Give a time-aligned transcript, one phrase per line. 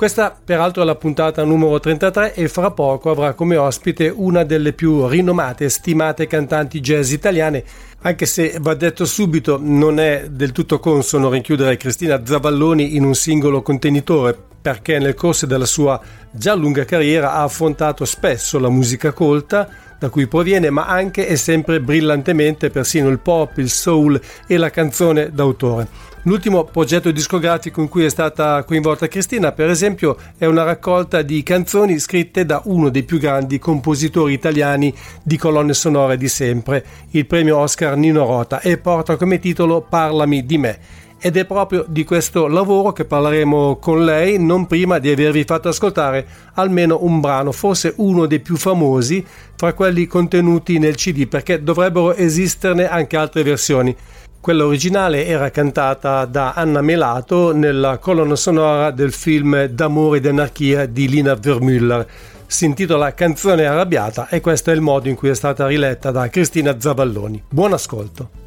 [0.00, 4.72] Questa peraltro è la puntata numero 33 e fra poco avrà come ospite una delle
[4.72, 7.62] più rinomate e stimate cantanti jazz italiane,
[8.02, 13.14] anche se va detto subito non è del tutto consono rinchiudere Cristina Zavalloni in un
[13.14, 19.12] singolo contenitore, perché nel corso della sua già lunga carriera ha affrontato spesso la musica
[19.12, 24.56] colta, da cui proviene, ma anche e sempre brillantemente persino il pop, il soul e
[24.56, 26.09] la canzone d'autore.
[26.24, 31.42] L'ultimo progetto discografico in cui è stata coinvolta Cristina, per esempio, è una raccolta di
[31.42, 37.24] canzoni scritte da uno dei più grandi compositori italiani di colonne sonore di sempre, il
[37.24, 40.78] premio Oscar Nino Rota, e porta come titolo Parlami di me
[41.22, 45.68] ed è proprio di questo lavoro che parleremo con lei non prima di avervi fatto
[45.68, 49.24] ascoltare almeno un brano, forse uno dei più famosi
[49.54, 53.94] fra quelli contenuti nel CD perché dovrebbero esisterne anche altre versioni.
[54.40, 60.86] Quella originale era cantata da Anna Melato nella colonna sonora del film D'amore ed anarchia
[60.86, 62.06] di Lina Vermüller.
[62.46, 66.28] Si intitola Canzone arrabbiata e questo è il modo in cui è stata riletta da
[66.30, 67.44] Cristina Zavalloni.
[67.50, 68.39] Buon ascolto.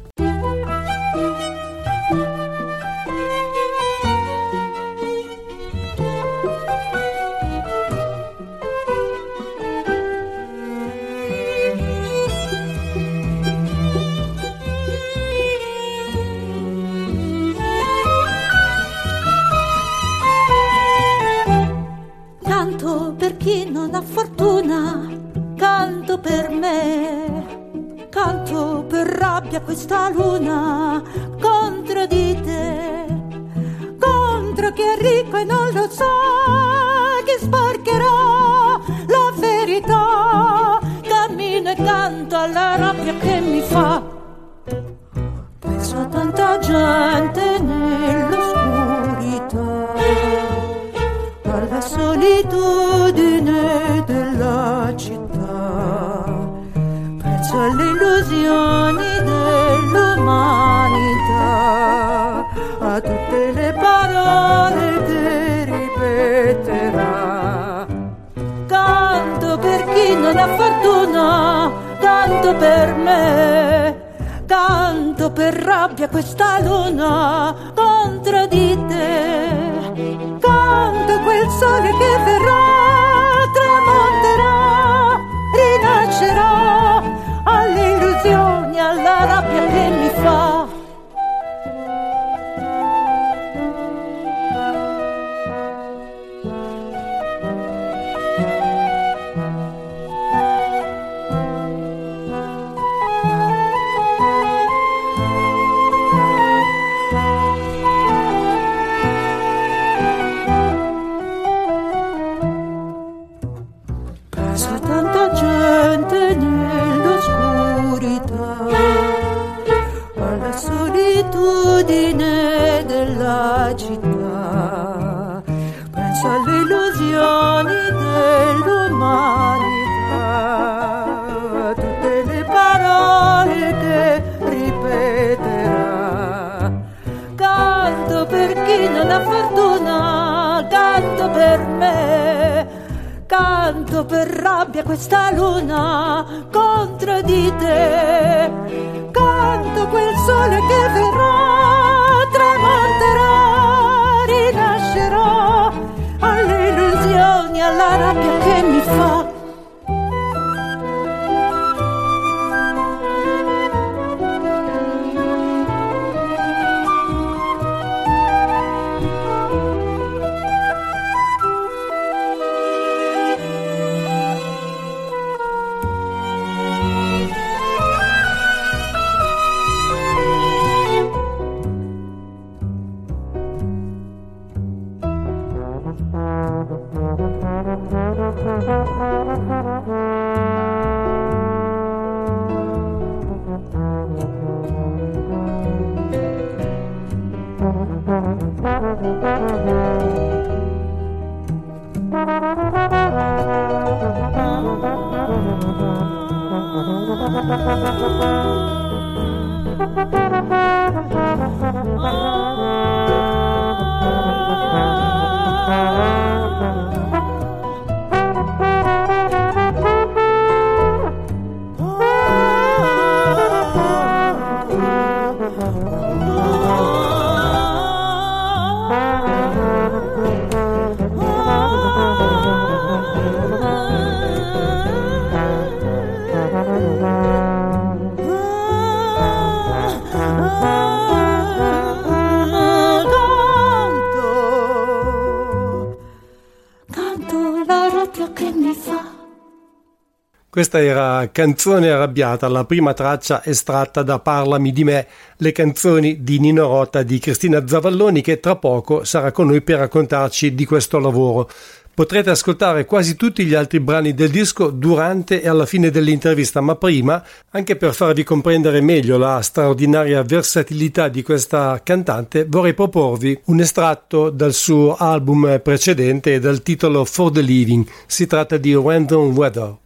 [250.54, 255.08] Questa era Canzone arrabbiata, la prima traccia estratta da Parlami di me,
[255.38, 259.78] le canzoni di Nino Rota di Cristina Zavalloni che tra poco sarà con noi per
[259.78, 261.50] raccontarci di questo lavoro.
[261.92, 266.76] Potrete ascoltare quasi tutti gli altri brani del disco durante e alla fine dell'intervista, ma
[266.76, 267.20] prima,
[267.50, 274.30] anche per farvi comprendere meglio la straordinaria versatilità di questa cantante, vorrei proporvi un estratto
[274.30, 277.84] dal suo album precedente dal titolo For the Living.
[278.06, 279.82] Si tratta di Random Weather.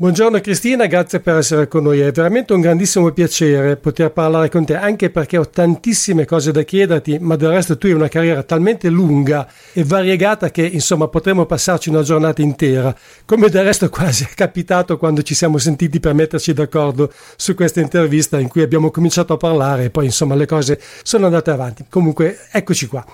[0.00, 2.00] Buongiorno Cristina, grazie per essere con noi.
[2.00, 6.62] È veramente un grandissimo piacere poter parlare con te, anche perché ho tantissime cose da
[6.62, 11.44] chiederti, ma del resto tu hai una carriera talmente lunga e variegata che insomma potremmo
[11.44, 16.14] passarci una giornata intera, come del resto quasi è capitato quando ci siamo sentiti per
[16.14, 20.46] metterci d'accordo su questa intervista in cui abbiamo cominciato a parlare e poi insomma le
[20.46, 21.84] cose sono andate avanti.
[21.90, 23.04] Comunque eccoci qua.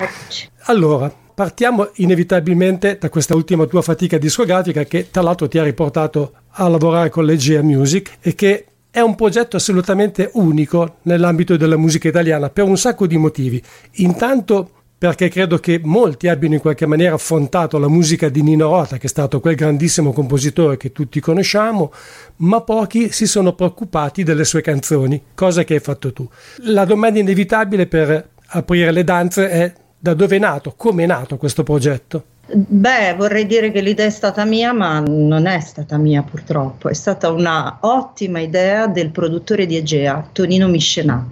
[0.66, 6.32] Allora, partiamo inevitabilmente da questa ultima tua fatica discografica che tra l'altro ti ha riportato
[6.48, 12.08] a lavorare con l'Egea Music e che è un progetto assolutamente unico nell'ambito della musica
[12.08, 13.62] italiana per un sacco di motivi.
[13.96, 18.96] Intanto perché credo che molti abbiano in qualche maniera affrontato la musica di Nino Rota,
[18.96, 21.92] che è stato quel grandissimo compositore che tutti conosciamo,
[22.36, 26.26] ma pochi si sono preoccupati delle sue canzoni, cosa che hai fatto tu.
[26.62, 31.36] La domanda inevitabile per aprire le danze è da dove è nato, come è nato
[31.36, 32.24] questo progetto?
[32.48, 36.94] Beh, vorrei dire che l'idea è stata mia, ma non è stata mia purtroppo, è
[36.94, 41.26] stata una ottima idea del produttore di Egea, Tonino Miscenà,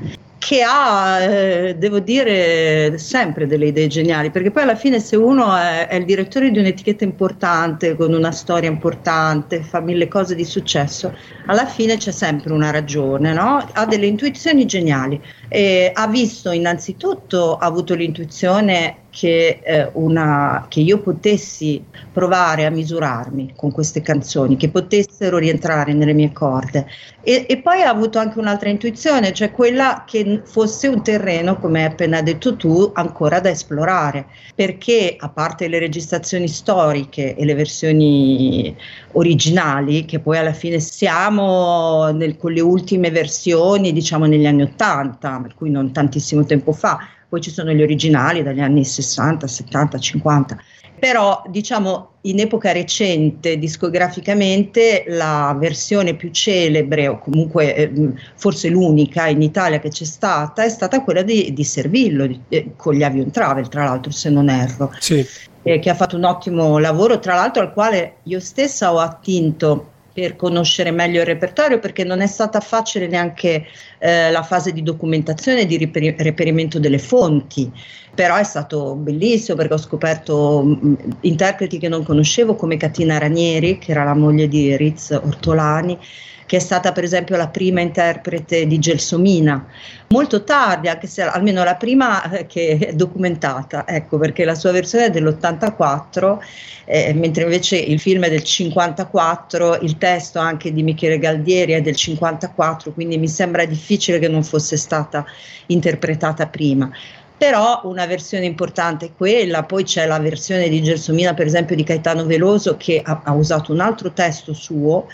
[0.44, 5.56] che ha, eh, devo dire, sempre delle idee geniali, perché poi alla fine se uno
[5.56, 10.44] è, è, il direttore di un'etichetta importante, con una storia importante, fa mille cose di
[10.44, 13.66] successo, alla fine c'è sempre una ragione, no?
[13.72, 15.18] ha delle intuizioni geniali.
[15.48, 21.80] E ha visto innanzitutto, ha avuto l'intuizione che, eh, una, che io potessi
[22.12, 26.88] provare a misurarmi con queste canzoni, che potessero rientrare nelle mie corde.
[27.23, 31.85] E, e, poi ha avuto anche un'altra intuizione, cioè quella che fosse un terreno, come
[31.85, 37.54] hai appena detto tu, ancora da esplorare, perché a parte le registrazioni storiche e le
[37.54, 38.76] versioni
[39.12, 45.38] originali, che poi alla fine siamo nel, con le ultime versioni, diciamo negli anni Ottanta,
[45.40, 46.99] per cui non tantissimo tempo fa,
[47.35, 50.57] poi ci sono gli originali dagli anni 60, 70, 50.
[51.00, 57.93] Però diciamo in epoca recente discograficamente la versione più celebre o comunque eh,
[58.37, 62.71] forse l'unica in Italia che c'è stata è stata quella di, di Servillo di, eh,
[62.76, 65.26] con gli Avion Travel tra l'altro se non erro sì.
[65.64, 69.91] eh, che ha fatto un ottimo lavoro tra l'altro al quale io stessa ho attinto
[70.14, 73.66] per conoscere meglio il repertorio perché non è stata facile neanche
[73.99, 77.68] eh, la fase di documentazione e di riperi- reperimento delle fonti,
[78.14, 83.78] però è stato bellissimo perché ho scoperto mh, interpreti che non conoscevo come Catina Ranieri,
[83.78, 85.99] che era la moglie di Riz Ortolani,
[86.46, 89.66] che è stata per esempio la prima interprete di Gelsomina,
[90.08, 94.70] molto tardi, anche se almeno la prima eh, che è documentata, ecco perché la sua
[94.70, 96.38] versione è dell'84,
[96.84, 101.80] eh, mentre invece il film è del 54, il testo anche di Michele Galdieri è
[101.80, 105.24] del 54, quindi mi sembra difficile che non fosse stata
[105.66, 106.90] interpretata prima.
[107.36, 111.82] Però una versione importante è quella, poi c'è la versione di Gelsomina per esempio di
[111.82, 115.08] Caetano Veloso che ha, ha usato un altro testo suo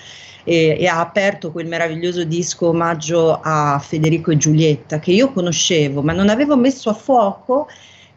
[0.44, 6.02] e, e, ha aperto quel meraviglioso disco omaggio a Federico e Giulietta che io conoscevo
[6.02, 7.68] ma non avevo messo a fuoco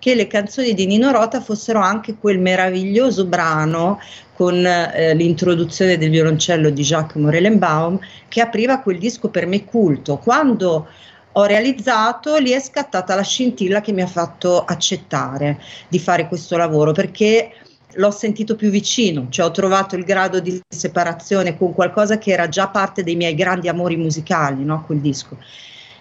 [0.04, 4.02] che le canzoni di Nino Rota fossero anche quel meraviglioso brano
[4.34, 10.18] con eh, l'introduzione del violoncello di Jacques Morellenbaum che apriva quel disco per me culto.
[10.18, 10.88] Quando
[11.32, 16.58] ho realizzato, lì è scattata la scintilla che mi ha fatto accettare di fare questo
[16.58, 17.54] lavoro perché
[17.96, 22.48] l'ho sentito più vicino, cioè ho trovato il grado di separazione con qualcosa che era
[22.50, 24.84] già parte dei miei grandi amori musicali, no?
[24.86, 25.38] quel disco.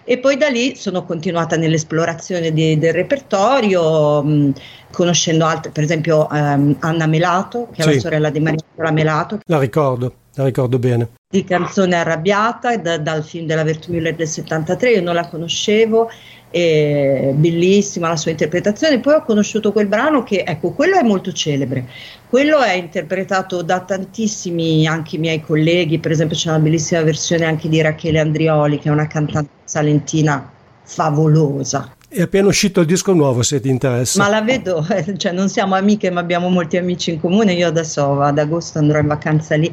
[0.05, 4.53] E poi da lì sono continuata nell'esplorazione di, del repertorio, mh,
[4.91, 7.89] conoscendo altre, per esempio um, Anna Melato, che sì.
[7.89, 9.39] è la sorella di Maria Melato.
[9.47, 11.11] La ricordo, la ricordo bene.
[11.31, 16.11] Di Canzone arrabbiata, da, dal film della Wertmüller del 73, io non la conoscevo
[16.53, 19.01] eh, bellissima la sua interpretazione.
[19.01, 21.89] Poi ho conosciuto quel brano che, ecco, quello è molto celebre.
[22.29, 27.45] Quello è interpretato da tantissimi, anche i miei colleghi, per esempio c'è una bellissima versione
[27.45, 30.51] anche di Rachele Andrioli, che è una cantante salentina
[30.85, 31.97] favolosa.
[32.09, 34.23] È appena uscito il disco nuovo, se ti interessa.
[34.23, 37.55] Ma la vedo, cioè non siamo amiche, ma abbiamo molti amici in comune.
[37.55, 39.73] Io adesso ad agosto andrò in vacanza lì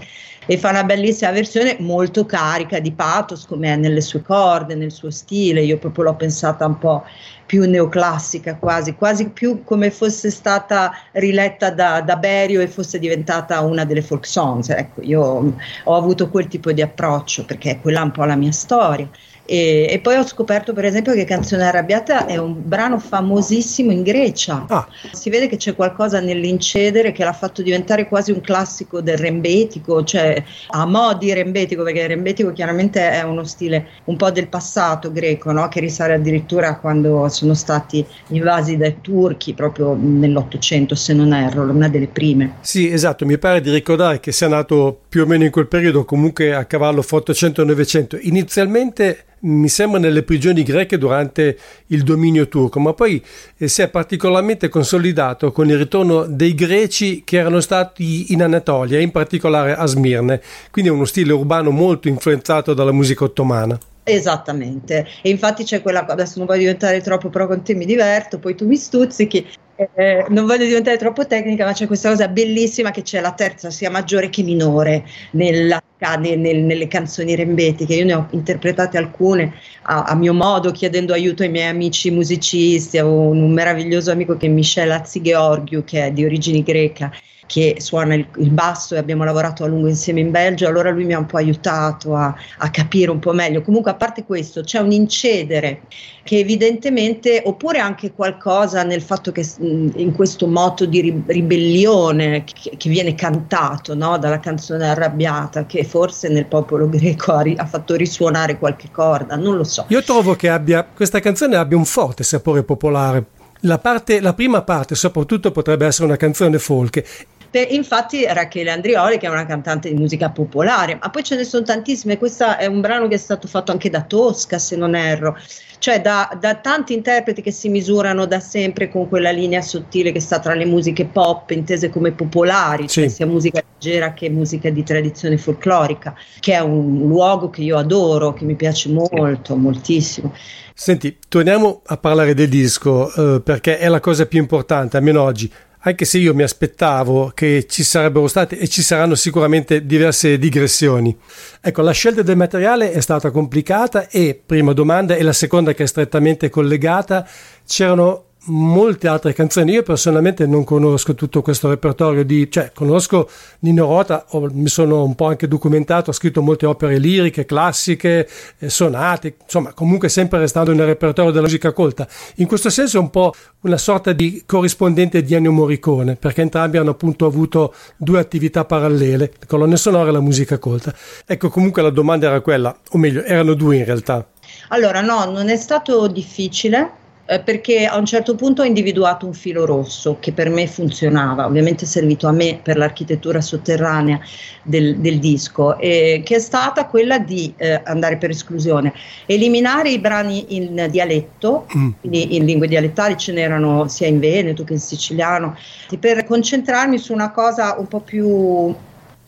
[0.51, 4.91] e fa una bellissima versione molto carica di pathos come è nelle sue corde, nel
[4.91, 7.03] suo stile, io proprio l'ho pensata un po'
[7.45, 13.61] più neoclassica quasi, quasi più come fosse stata riletta da, da Berio e fosse diventata
[13.61, 15.53] una delle folk songs, ecco io
[15.83, 19.07] ho avuto quel tipo di approccio perché quella è un po' la mia storia
[19.51, 24.03] E, e, poi ho scoperto per esempio che Canzone Arrabbiata è un brano famosissimo in
[24.03, 24.63] Grecia.
[24.69, 24.87] Ah.
[25.11, 30.03] Si vede che c'è qualcosa nell'incedere che l'ha fatto diventare quasi un classico del rembetico,
[30.03, 34.49] cioè a mo' di rembetico, perché il rembetico chiaramente è uno stile un po' del
[34.49, 35.67] passato greco, no?
[35.67, 41.63] che risale addirittura a quando sono stati invasi dai turchi, proprio nell'Ottocento se non erro,
[41.63, 42.57] una delle prime.
[42.61, 46.05] Sì, esatto, mi pare di ricordare che sia nato più o meno in quel periodo,
[46.05, 48.17] comunque a cavallo fra 800 e 900.
[48.21, 53.23] Inizialmente mi sembra nelle prigioni greche durante il dominio turco, ma poi
[53.57, 58.99] eh, si è particolarmente consolidato con il ritorno dei greci che erano stati in Anatolia,
[58.99, 60.41] in particolare a Smirne,
[60.71, 63.77] quindi è uno stile urbano molto influenzato dalla musica ottomana.
[64.11, 68.39] Esattamente, e infatti c'è quella, adesso non voglio diventare troppo, però con te mi diverto,
[68.39, 69.45] poi tu mi stuzzichi,
[69.93, 73.69] eh, non voglio diventare troppo tecnica, ma c'è questa cosa bellissima che c'è la terza
[73.69, 75.81] sia maggiore che minore nella,
[76.17, 77.95] nel, nelle canzoni rembetiche.
[77.95, 82.97] Io ne ho interpretate alcune a, a, mio modo, chiedendo aiuto ai miei amici musicisti.
[82.97, 87.09] Avevo un, un meraviglioso amico che è Michel Azzi-Georgiou, che è di origini greca
[87.49, 91.03] che suona il, il, basso e abbiamo lavorato a lungo insieme in Belgio, allora lui
[91.03, 93.63] mi ha un po' aiutato a, a capire un po' meglio.
[93.63, 95.81] Comunque a parte questo c'è un incedere
[96.21, 102.87] che evidentemente, oppure anche qualcosa nel fatto che in questo moto di ribellione che, che
[102.87, 104.19] viene cantato no?
[104.19, 109.35] dalla canzone arrabbiata, che forse nel popolo greco ha, ri, ha, fatto risuonare qualche corda,
[109.37, 109.85] non lo so.
[109.87, 113.25] Io trovo che abbia, questa canzone abbia un forte sapore popolare.
[113.61, 117.03] La, parte, la prima parte soprattutto potrebbe essere una canzone folk
[117.49, 121.43] per, infatti Rachele Andrioli che è una cantante di musica popolare, ma poi ce ne
[121.43, 124.95] sono tantissime, questo è un brano che è stato fatto anche da Tosca se non
[124.95, 125.37] erro,
[125.79, 130.19] cioè da, da, tanti interpreti che si misurano da sempre con quella linea sottile che
[130.19, 132.99] sta tra le musiche pop intese come popolari, cioè sì.
[133.01, 137.77] cioè sia musica leggera che musica di tradizione folclorica, che è un luogo che io
[137.77, 140.33] adoro, che mi piace molto, moltissimo.
[140.73, 145.51] Senti, torniamo a parlare del disco eh, perché è la cosa più importante, almeno oggi
[145.79, 151.15] anche se io mi aspettavo che ci sarebbero state e ci saranno sicuramente diverse digressioni.
[151.61, 155.83] Ecco, la scelta del materiale è stata complicata e, prima domanda, e la seconda che
[155.83, 157.27] è strettamente collegata,
[157.65, 159.73] c'erano molte altre canzoni.
[159.73, 165.03] Io personalmente non conosco tutto questo repertorio di, cioè conosco Nino Rota, ho, mi sono
[165.03, 170.39] un po' anche documentato, ho scritto molte opere liriche, classiche, eh, sonate, insomma, comunque sempre
[170.39, 172.07] restando nel repertorio della musica colta.
[172.35, 176.77] In questo senso è un po' una sorta di corrispondente di Ennio Morricone, perché entrambi
[176.77, 180.93] hanno appunto avuto due attività parallele, le colonne sonore e la musica colta.
[181.25, 184.25] Ecco, comunque la domanda era quella, o meglio, erano due in realtà.
[184.69, 186.91] Allora, no, non è stato difficile
[187.29, 191.45] eh, perché a un certo punto ho individuato un filo rosso che per me funzionava,
[191.45, 194.19] ovviamente è servito a me per l'architettura sotterranea
[194.63, 198.93] del, del disco, eh, che è stata quella di eh, andare per esclusione,
[199.27, 201.89] eliminare i brani in dialetto, mm.
[201.99, 205.55] quindi in lingue dialettali ce n'erano sia in veneto che in siciliano,
[205.99, 208.73] per concentrarmi su una cosa un po' più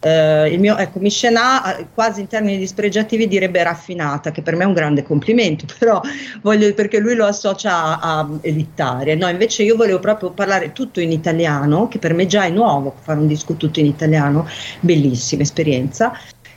[0.04, 4.64] Uh, il mio, ecco, Michelin eh, quasi in termini dispregiativi direbbe raffinata, che per me
[4.64, 6.02] è un grande complimento, però
[6.42, 9.16] voglio, perché lui lo associa a, a elitaria.
[9.16, 12.96] No, invece io volevo proprio parlare tutto in italiano, che per me già è nuovo
[13.00, 14.48] fare un disco tutto in italiano,
[14.80, 16.14] bellissima esperienza.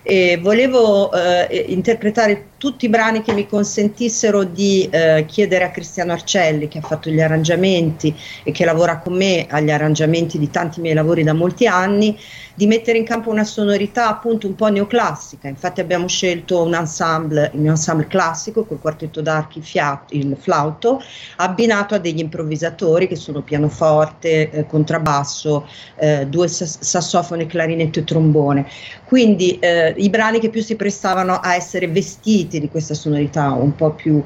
[0.07, 6.13] E volevo eh, interpretare tutti i brani che mi consentissero di eh, chiedere a Cristiano
[6.13, 10.83] Arcelli, che ha fatto gli arrangiamenti e che lavora con me agli arrangiamenti di tanti
[10.83, 12.19] miei lavori da molti anni,
[12.55, 15.49] di mettere in campo una sonorità appunto un po' neoclassica.
[15.49, 19.63] Infatti abbiamo scelto un ensemble, mio ensemble classico col quartetto d'archi,
[20.11, 21.03] il flauto,
[21.37, 28.67] abbinato a degli improvvisatori che sono pianoforte, eh, contrabbasso, eh, due sassofoni, clarinetto e trombone.
[29.05, 33.75] Quindi eh, i brani che più si prestavano a essere vestiti di questa sonorità un
[33.75, 34.23] po' più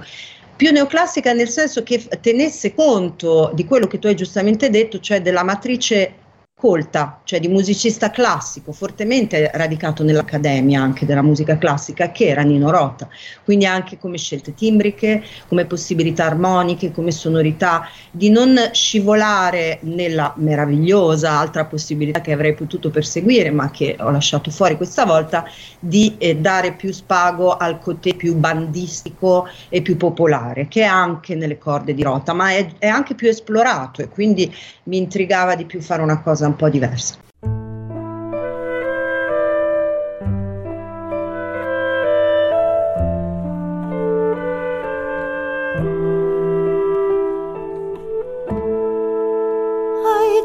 [0.58, 5.22] più neoclassica nel senso che tenesse conto di quello che tu hai giustamente detto, cioè
[5.22, 6.14] della matrice
[6.58, 12.72] colta, cioè di musicista classico, fortemente radicato nell'accademia anche della musica classica, che era Nino
[12.72, 13.08] Rota,
[13.44, 21.30] quindi anche come scelte timbriche, come possibilità armoniche, come sonorità, di non scivolare nella meravigliosa
[21.30, 25.44] altra possibilità che avrei potuto perseguire, ma che ho lasciato fuori questa volta,
[25.78, 31.36] di eh, dare più spago al cotè più bandistico e più popolare, che è anche
[31.36, 34.52] nelle corde di Rota, ma è, è anche più esplorato e quindi
[34.84, 37.16] mi intrigava di più fare una cosa un po' diversa.
[50.04, 50.42] Ai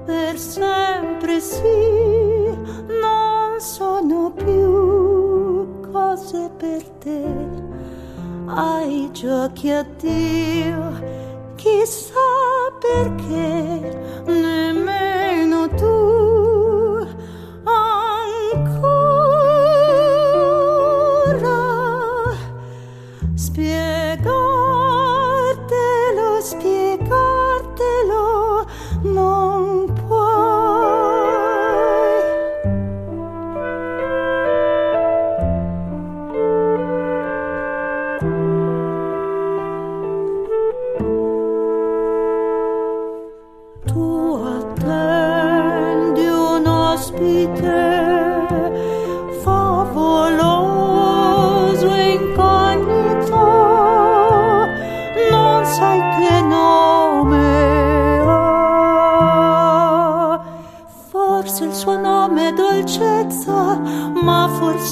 [0.00, 0.38] per
[5.92, 6.82] cose per
[9.12, 10.92] giochi a Dio,
[11.54, 12.13] chissà
[12.84, 13.80] perché
[14.26, 16.13] nemmeno tu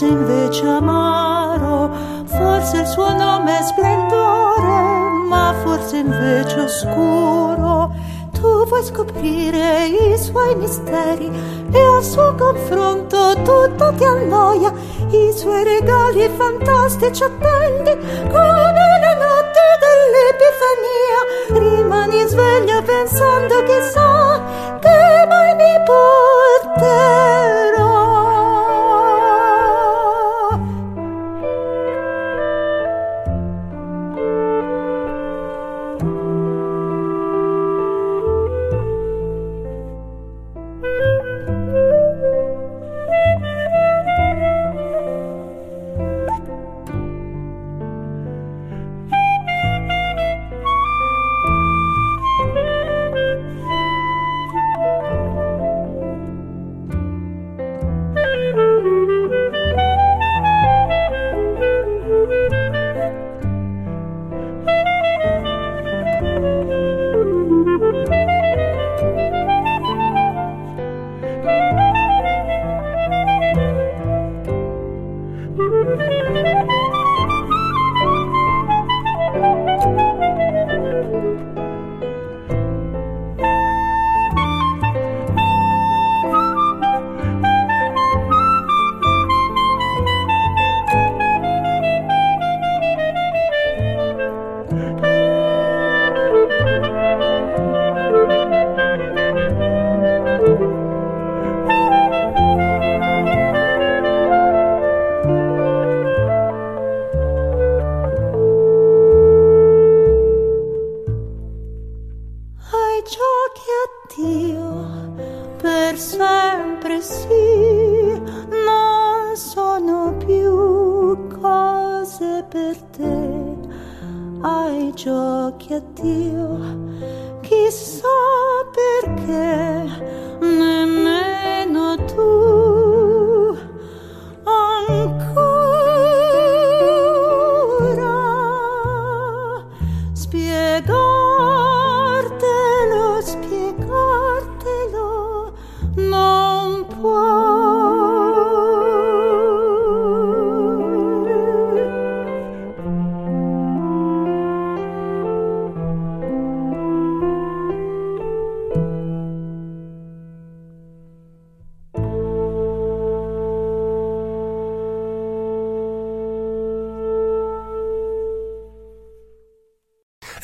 [0.02, 1.90] ma forse invece amaro.
[2.24, 7.92] Forse il suo nome è splendore, ma forse invece oscuro.
[8.32, 11.30] Tu vuoi scoprire i suoi misteri
[11.70, 14.72] e al suo confronto tutto ti annoia.
[15.10, 17.92] I suoi regali fantastici attendi
[18.28, 21.20] come le notti dell'Epifania.
[21.60, 24.42] Rimani sveglia pensando chissà
[24.80, 27.41] che mai mi porterà.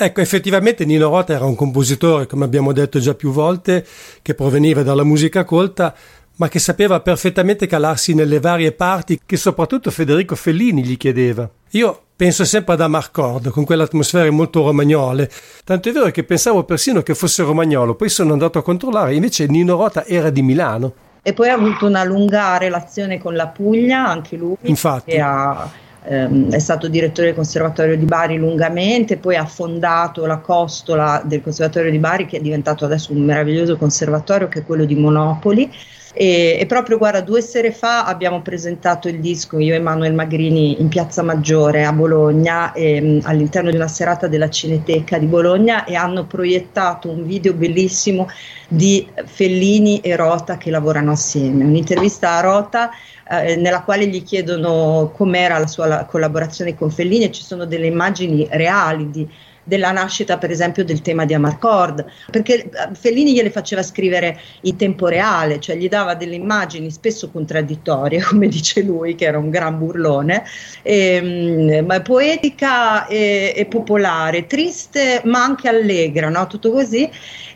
[0.08, 3.84] Ecco, effettivamente Nino Rota era un compositore, come abbiamo detto già più volte,
[4.22, 5.94] che proveniva dalla musica colta,
[6.36, 11.46] ma che sapeva perfettamente calarsi nelle varie parti che soprattutto Federico Fellini gli chiedeva.
[11.72, 15.30] Io penso sempre ad Amarcord, con quelle atmosfere molto romagnole,
[15.62, 19.44] tanto è vero che pensavo persino che fosse romagnolo, poi sono andato a controllare, invece
[19.44, 20.94] Nino Rota era di Milano.
[21.20, 25.10] E poi ha avuto una lunga relazione con la Puglia, anche lui, Infatti.
[25.10, 25.70] che ha,
[26.04, 31.42] ehm, è stato direttore del Conservatorio di Bari lungamente, poi ha fondato la costola del
[31.42, 35.70] Conservatorio di Bari, che è diventato adesso un meraviglioso conservatorio, che è quello di Monopoli.
[36.20, 40.80] E, e proprio guarda, due sere fa abbiamo presentato il disco io e Manuel Magrini
[40.80, 45.94] in Piazza Maggiore a Bologna, ehm, all'interno di una serata della Cineteca di Bologna e
[45.94, 48.26] hanno proiettato un video bellissimo
[48.66, 51.62] di Fellini e Rota che lavorano assieme.
[51.62, 52.90] Un'intervista a Rota
[53.30, 57.64] eh, nella quale gli chiedono com'era la sua la- collaborazione con Fellini e ci sono
[57.64, 59.28] delle immagini reali di,
[59.68, 64.76] della nascita per esempio del tema di Amarcord, perché eh, Fellini gliele faceva scrivere in
[64.76, 69.50] tempo reale, cioè gli dava delle immagini spesso contraddittorie, come dice lui, che era un
[69.50, 70.42] gran burlone,
[70.82, 76.46] e, ehm, ma poetica e, e, popolare, triste ma anche allegra, no?
[76.46, 77.08] tutto così.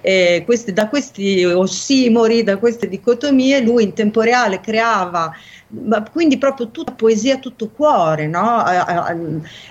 [0.02, 5.32] Questi, da questi ossimori, da queste dicotomie, lui in tempo reale creava
[5.72, 8.62] ma quindi proprio tutta poesia, tutto cuore, no?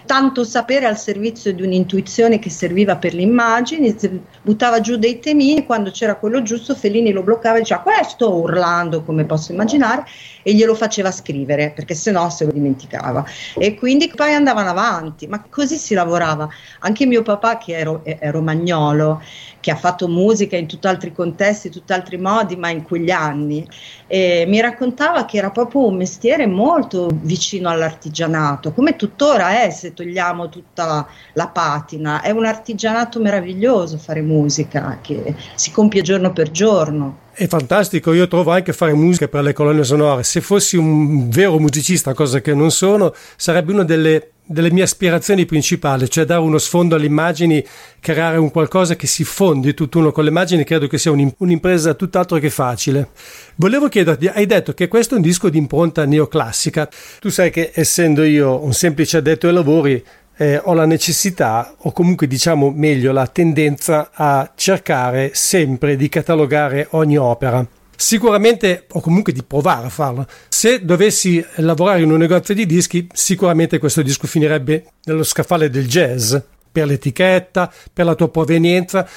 [0.06, 3.96] tanto sapere al servizio di un'intuizione che serviva per le immagini,
[4.42, 9.04] buttava giù dei temini, quando c'era quello giusto Fellini lo bloccava e diceva questo urlando
[9.04, 10.06] come posso immaginare
[10.44, 13.26] e glielo faceva scrivere perché se no se lo dimenticava
[13.58, 16.50] e quindi poi andavano avanti, ma così si lavorava.
[16.80, 19.22] Anche mio papà che è, è romagnolo,
[19.60, 23.66] che ha fatto musica in tutt'altri contesti, tutt'altri modi, ma in quegli anni,
[24.08, 29.94] e mi raccontava che era proprio un mestiere molto vicino all'artigianato, come tuttora è se
[29.94, 36.52] togliamo tutta la patina, è un artigianato meraviglioso fare musica che si compie giorno per
[36.52, 37.30] giorno.
[37.34, 40.24] È fantastico, io trovo anche fare musica per le colonne sonore.
[40.24, 45.46] Se fossi un vero musicista, cosa che non sono, sarebbe una delle, delle mie aspirazioni
[45.46, 47.66] principali, cioè dare uno sfondo alle immagini,
[48.02, 52.38] creare un qualcosa che si fondi tutt'uno con le immagini, credo che sia un'impresa tutt'altro
[52.38, 53.12] che facile.
[53.56, 56.90] Volevo chiederti, hai detto che questo è un disco di impronta neoclassica.
[57.22, 60.04] Tu sai che essendo io un semplice addetto ai lavori,
[60.38, 66.88] eh, ho la necessità, o comunque diciamo meglio la tendenza a cercare sempre di catalogare
[66.92, 67.66] ogni opera.
[67.96, 70.26] Sicuramente, o comunque di provare a farlo.
[70.50, 75.88] Se dovessi lavorare in un negozio di dischi, sicuramente questo disco finirebbe nello scaffale del
[75.88, 76.36] jazz,
[76.72, 79.08] per l'etichetta, per la tua provenienza,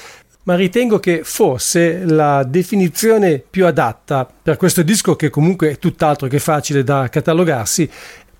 [0.43, 6.27] ma ritengo che forse la definizione più adatta per questo disco, che comunque è tutt'altro
[6.27, 7.89] che facile da catalogarsi,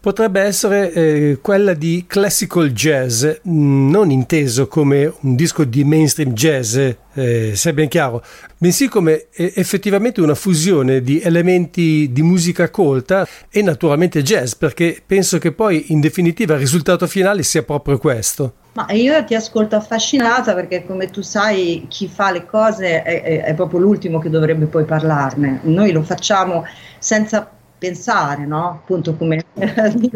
[0.06, 6.34] potrebbe essere eh, quella di classical jazz, mm, non inteso come un disco di mainstream
[6.34, 8.24] jazz, eh, è ben chiaro,
[8.56, 15.40] bensì come effettivamente una fusione di elementi di musica colta e naturalmente jazz, perché penso
[15.40, 18.54] che poi in definitiva il risultato finale sia proprio questo.
[18.74, 23.44] Ma io ti ascolto affascinata perché come tu sai chi fa le cose è, è,
[23.44, 25.62] è proprio l'ultimo che dovrebbe poi parlarne.
[25.64, 26.64] Noi lo facciamo
[27.00, 27.50] senza
[27.86, 28.70] pensare, no?
[28.70, 29.44] Appunto come...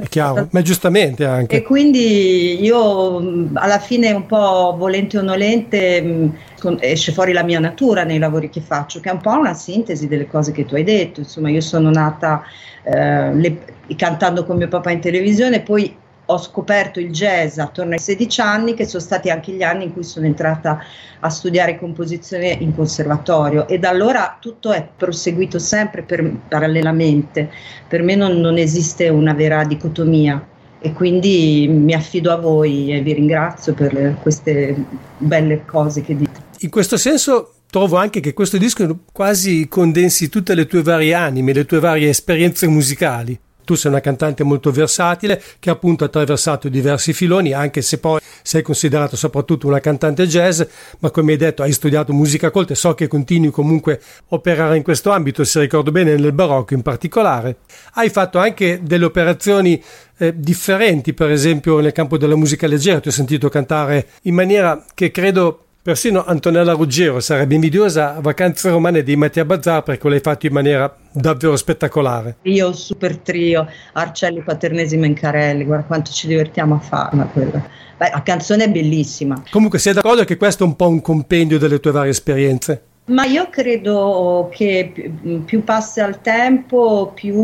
[0.09, 1.57] Chiaro, ma giustamente anche.
[1.57, 6.31] E quindi io alla fine un po' volente o nolente
[6.79, 10.07] esce fuori la mia natura nei lavori che faccio, che è un po' una sintesi
[10.07, 11.19] delle cose che tu hai detto.
[11.19, 12.43] Insomma, io sono nata
[12.83, 13.57] eh, le,
[13.95, 15.95] cantando con mio papà in televisione, poi
[16.31, 19.93] ho scoperto il jazz attorno ai 16 anni, che sono stati anche gli anni in
[19.93, 20.79] cui sono entrata
[21.19, 27.49] a studiare composizione in conservatorio e da allora tutto è proseguito sempre per, parallelamente.
[27.87, 30.45] Per me non, non esiste una vera dicotomia
[30.79, 34.75] e quindi mi affido a voi e vi ringrazio per queste
[35.17, 36.47] belle cose che dite.
[36.59, 41.53] In questo senso trovo anche che questo disco quasi condensi tutte le tue varie anime,
[41.53, 43.37] le tue varie esperienze musicali.
[43.69, 48.19] Tu sei una cantante molto versatile che appunto ha attraversato diversi filoni, anche se poi
[48.41, 50.63] sei considerato soprattutto una cantante jazz,
[51.01, 54.75] ma come hai detto hai studiato musica colta e so che continui comunque a operare
[54.75, 57.57] in questo ambito, se ricordo bene nel barocco in particolare.
[57.93, 59.79] Hai fatto anche delle operazioni
[60.17, 64.83] eh, differenti, per esempio nel campo della musica leggera, ti ho sentito cantare in maniera
[64.95, 70.19] che credo Persino Antonella Ruggero sarebbe invidiosa a Vacanze Romane di Mattia Bazzar perché l'hai
[70.19, 72.35] fatto in maniera davvero spettacolare.
[72.43, 77.65] Io, super trio, Arcelli, Paternesi, Mencarelli, guarda quanto ci divertiamo a farla quella.
[77.97, 79.41] Beh, la canzone è bellissima.
[79.49, 82.88] Comunque sei d'accordo che questo è un po' un compendio delle tue varie esperienze?
[83.09, 85.11] Ma io credo che
[85.43, 87.35] più passa il tempo, più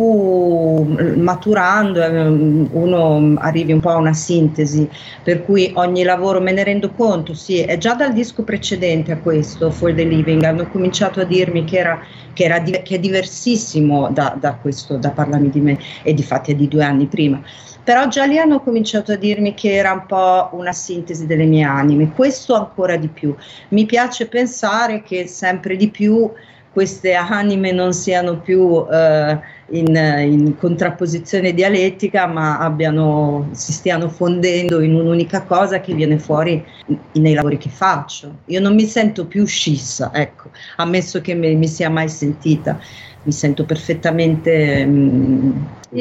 [1.15, 4.87] maturando ehm, uno arrivi un po' a una sintesi,
[5.23, 9.17] per cui ogni lavoro me ne rendo conto, sì, è già dal disco precedente a
[9.17, 11.99] questo, For the Living, hanno cominciato a dirmi che, era,
[12.31, 16.51] che, era, che è diversissimo da, da questo, da parlarmi di me, e di fatti
[16.51, 17.41] è di due anni prima
[17.85, 21.63] però già lì hanno cominciato a dirmi che era un po' una sintesi delle mie
[21.63, 23.35] anime, questo ancora di più.
[23.69, 26.31] Mi piace pensare che sempre di più
[26.73, 34.81] queste anime non siano più eh, in, in, contrapposizione dialettica, ma abbiano, si stiano fondendo
[34.81, 36.65] in un'unica cosa che viene fuori
[37.13, 38.39] nei lavori che faccio.
[38.45, 42.79] Io non mi sento più scissa, ecco, ammesso che mi, mi sia mai sentita
[43.25, 45.51] mi sento perfettamente mm,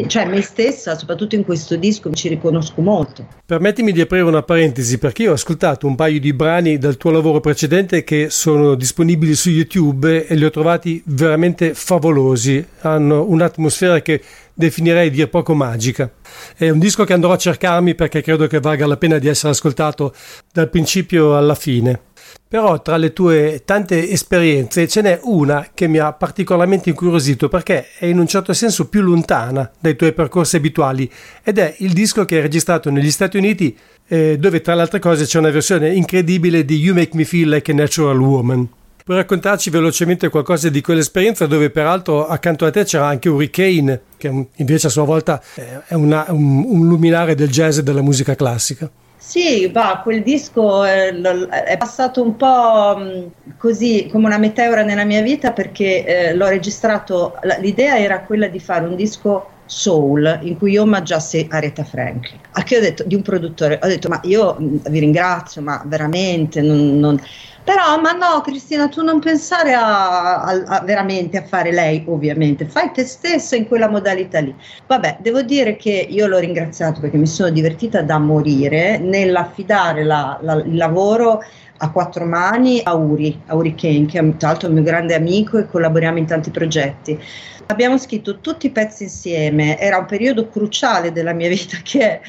[0.06, 3.26] cioè me stessa, soprattutto in questo disco, ci riconosco molto.
[3.46, 7.10] Permettimi di aprire una parentesi perché io ho ascoltato un paio di brani dal tuo
[7.10, 14.00] lavoro precedente che sono disponibili su YouTube e li ho trovati veramente favolosi, hanno un'atmosfera
[14.02, 14.20] che
[14.52, 16.10] definirei dir poco magica.
[16.56, 19.52] È un disco che andrò a cercarmi perché credo che valga la pena di essere
[19.52, 20.12] ascoltato
[20.52, 22.00] dal principio alla fine.
[22.46, 27.86] Però tra le tue tante esperienze ce n'è una che mi ha particolarmente incuriosito perché
[27.98, 31.10] è in un certo senso più lontana dai tuoi percorsi abituali
[31.42, 34.98] ed è il disco che hai registrato negli Stati Uniti eh, dove tra le altre
[35.00, 38.68] cose c'è una versione incredibile di You Make Me Feel Like a Natural Woman.
[39.04, 44.46] Puoi raccontarci velocemente qualcosa di quell'esperienza dove peraltro accanto a te c'era anche Hurricane che
[44.54, 45.42] invece a sua volta
[45.86, 48.90] è una, un, un luminare del jazz e della musica classica.
[49.26, 55.22] Sì, va, quel disco è, è passato un po' così come una meteora nella mia
[55.22, 60.72] vita perché eh, l'ho registrato, l'idea era quella di fare un disco soul in cui
[60.72, 62.38] io omaggiassi Aretha Franklin.
[62.52, 66.60] A che ho detto di un produttore, ho detto ma io vi ringrazio, ma veramente
[66.60, 67.20] non, non
[67.64, 72.66] però, ma no, Cristina, tu non pensare a, a, a, veramente a fare lei, ovviamente,
[72.66, 74.54] fai te stessa in quella modalità lì.
[74.86, 80.38] Vabbè, devo dire che io l'ho ringraziato perché mi sono divertita da morire nell'affidare la,
[80.42, 81.42] la, il lavoro
[81.78, 85.14] a quattro mani a Uri, a Uri Kane, che è tra l'altro il mio grande
[85.14, 87.18] amico e collaboriamo in tanti progetti.
[87.66, 92.20] Abbiamo scritto tutti i pezzi insieme, era un periodo cruciale della mia vita che è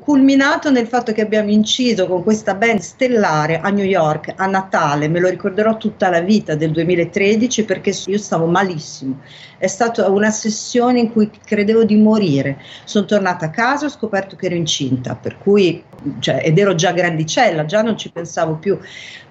[0.00, 5.08] culminato nel fatto che abbiamo inciso con questa band stellare a New York a Natale,
[5.08, 9.20] me lo ricorderò tutta la vita del 2013 perché io stavo malissimo.
[9.58, 12.58] È stata una sessione in cui credevo di morire.
[12.84, 15.82] Sono tornata a casa e ho scoperto che ero incinta, per cui,
[16.20, 18.78] cioè, ed ero già grandicella, già non ci pensavo più.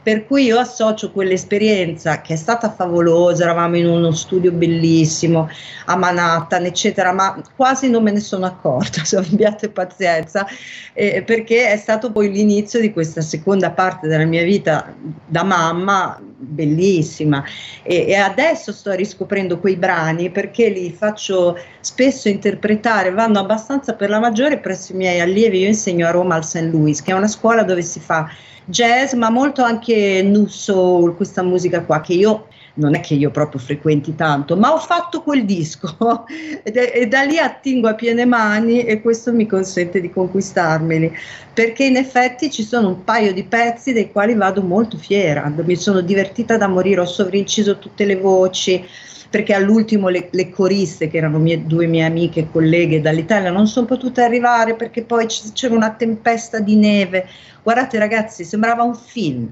[0.08, 5.50] Per cui io associo quell'esperienza che è stata favolosa, eravamo in uno studio bellissimo
[5.84, 10.48] a Manhattan, eccetera, ma quasi non me ne sono accorta, se abbiate pazienza,
[10.94, 16.18] eh, perché è stato poi l'inizio di questa seconda parte della mia vita da mamma,
[16.22, 17.44] bellissima.
[17.84, 24.10] E, e adesso sto riscoprendo quei brani perché li faccio spesso interpretare, vanno abbastanza per
[24.10, 25.60] la maggiore presso i miei allievi.
[25.60, 26.70] Io insegno a Roma al St.
[26.72, 28.30] Louis, che è una scuola dove si fa
[28.66, 33.32] jazz, ma molto anche new soul, questa musica qua che io non è che io
[33.32, 36.26] proprio frequenti tanto, ma ho fatto quel disco
[36.64, 41.12] e, da lì attingo a piene mani e questo mi consente di conquistarmeli,
[41.54, 45.76] perché in effetti ci sono un paio di pezzi dei quali vado molto fiera, mi
[45.76, 48.86] sono divertita da morire, ho sovrainciso tutte le voci,
[49.30, 53.68] perché all'ultimo le, le coriste, che erano mie, due mie amiche e colleghe dall'Italia, non
[53.68, 57.28] sono potute arrivare perché poi c'era una tempesta di neve.
[57.64, 59.50] Guardate ragazzi, sembrava un film.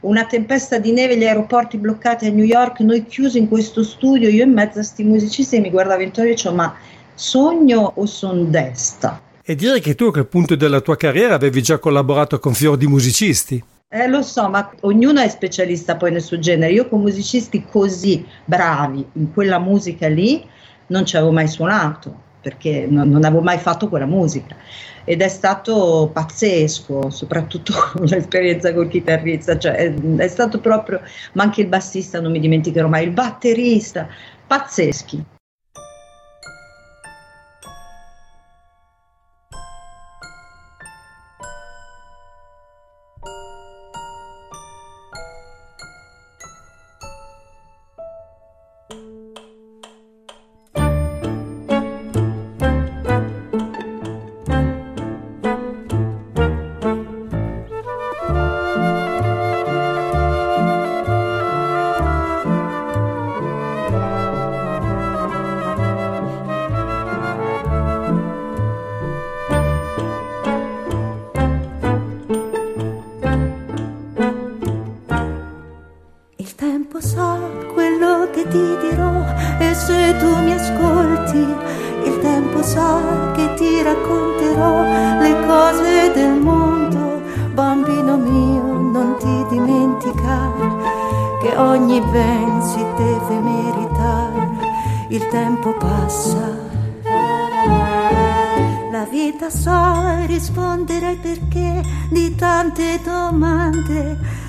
[0.00, 4.28] Una tempesta di neve, gli aeroporti bloccati a New York, noi chiusi in questo studio,
[4.28, 6.74] io in mezzo a questi musicisti mi guardavo intorno e dicevo ma
[7.14, 9.20] sogno o son desta?
[9.42, 12.76] E dire che tu a quel punto della tua carriera avevi già collaborato con fior
[12.76, 13.62] di musicisti.
[13.90, 16.72] Eh, lo so, ma ognuno è specialista poi nel suo genere.
[16.72, 20.46] Io con musicisti così bravi in quella musica lì
[20.88, 24.56] non ci avevo mai suonato perché non, non avevo mai fatto quella musica
[25.04, 27.72] ed è stato pazzesco, soprattutto
[28.04, 31.00] l'esperienza col chitarrista, cioè è, è stato proprio,
[31.32, 34.06] ma anche il bassista non mi dimenticherò mai, il batterista,
[34.46, 35.24] pazzeschi.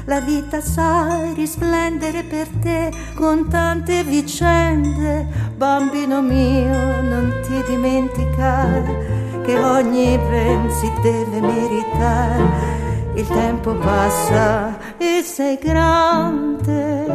[0.10, 5.28] La vita sa risplendere per te con tante vicende.
[5.56, 12.78] Bambino mio, non ti dimenticare che ogni ben si deve meritare.
[13.16, 17.06] Il tempo passa e sei grande,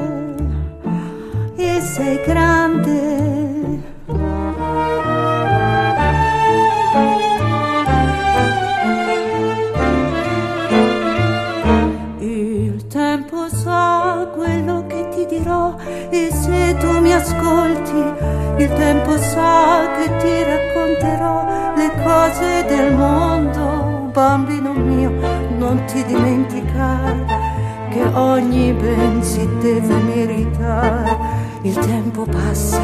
[1.57, 2.74] e sei grande.
[32.15, 32.81] Tempo passa,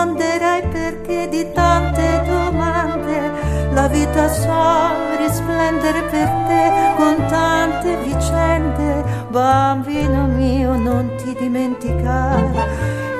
[0.00, 9.04] risponderai perché di tante domande la vita sa risplendere per te con tante vicende.
[9.28, 12.48] Bambino mio non ti dimenticare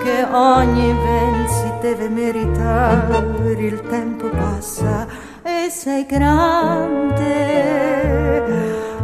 [0.03, 5.07] che ogni ben si deve meritare il tempo passa
[5.43, 7.35] e sei grande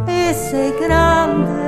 [0.07, 1.66] e sei grande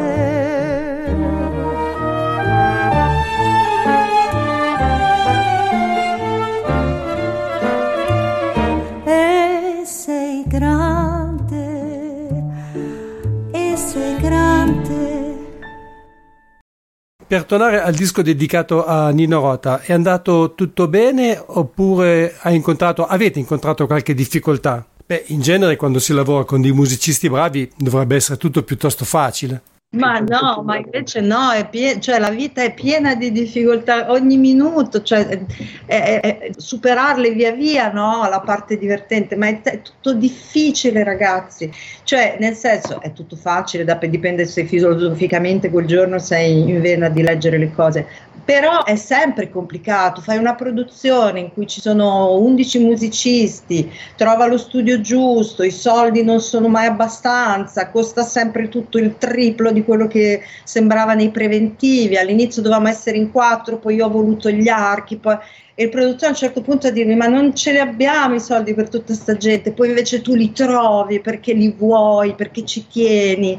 [17.29, 23.39] Per tornare al disco dedicato a Nino Rota, è andato tutto bene oppure incontrato, avete
[23.39, 24.83] incontrato qualche difficoltà?
[25.05, 29.61] Beh, in genere quando si lavora con dei musicisti bravi dovrebbe essere tutto piuttosto facile.
[29.91, 35.01] Ma no, ma invece no, pie- cioè la vita è piena di difficoltà ogni minuto,
[35.01, 35.41] cioè, è,
[35.87, 41.73] è, è, superarle via via, no, la parte divertente, ma è, t- tutto difficile ragazzi,
[42.03, 47.09] cioè nel senso è tutto facile, da, dipende se filosoficamente quel giorno sei in vena
[47.09, 48.07] di leggere le cose,
[48.49, 54.57] però è sempre complicato, fai una produzione in cui ci sono 11 musicisti, trova lo
[54.57, 60.07] studio giusto, i soldi non sono mai abbastanza, costa sempre tutto il triplo di quello
[60.07, 65.17] che sembrava nei preventivi, all'inizio dovevamo essere in quattro, poi io ho voluto gli archi,
[65.17, 65.37] poi...
[65.75, 68.41] e il produttore a un certo punto a dirmi ma non ce li abbiamo i
[68.41, 72.87] soldi per tutta questa gente, poi invece tu li trovi perché li vuoi, perché ci
[72.87, 73.59] tieni.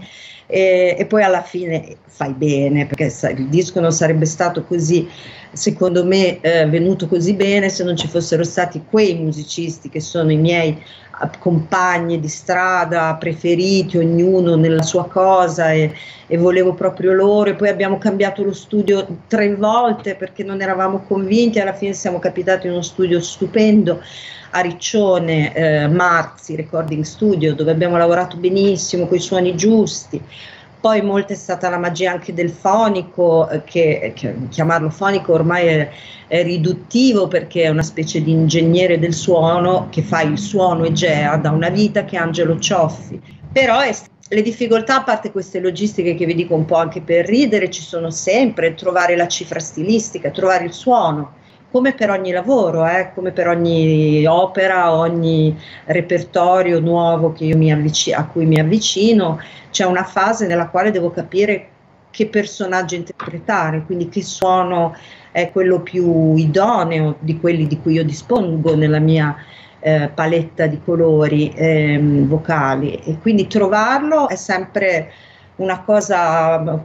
[0.51, 5.07] E, e, poi alla fine fai bene perché il disco non sarebbe stato così
[5.51, 10.32] secondo me eh, venuto così bene se non ci fossero stati quei musicisti che sono
[10.32, 10.82] i miei
[11.39, 15.93] compagni di strada preferiti, ognuno nella sua cosa e,
[16.28, 21.03] e, volevo proprio loro e poi abbiamo cambiato lo studio tre volte perché non eravamo
[21.07, 24.01] convinti, alla fine siamo capitati in uno studio stupendo
[24.51, 30.22] a Riccione, eh, Marzi Recording Studio, dove abbiamo lavorato benissimo con i suoni giusti.
[30.82, 35.68] Poi molto è stata la magia anche del fonico, eh, che, che chiamarlo fonico ormai
[35.68, 35.90] è,
[36.28, 41.36] è, riduttivo perché è una specie di ingegnere del suono che fa il suono Egea
[41.36, 43.20] da una vita che è Angelo Cioffi.
[43.52, 43.94] Però è,
[44.30, 47.82] le difficoltà, a parte queste logistiche che vi dico un po' anche per ridere, ci
[47.82, 51.38] sono sempre, trovare la cifra stilistica, trovare il suono
[51.72, 55.55] come per ogni lavoro, eh, come per ogni opera, ogni
[55.86, 57.32] repertorio nuovo
[57.72, 59.39] avvic- a cui mi avvicino,
[59.70, 61.70] c'è una fase nella quale devo capire
[62.09, 64.95] che personaggio interpretare, quindi che suono
[65.32, 69.36] è quello più idoneo di quelli di cui io dispongo nella mia
[69.80, 72.95] eh, paletta di colori ehm, vocali.
[72.95, 75.11] E quindi trovarlo è sempre
[75.60, 76.84] una cosa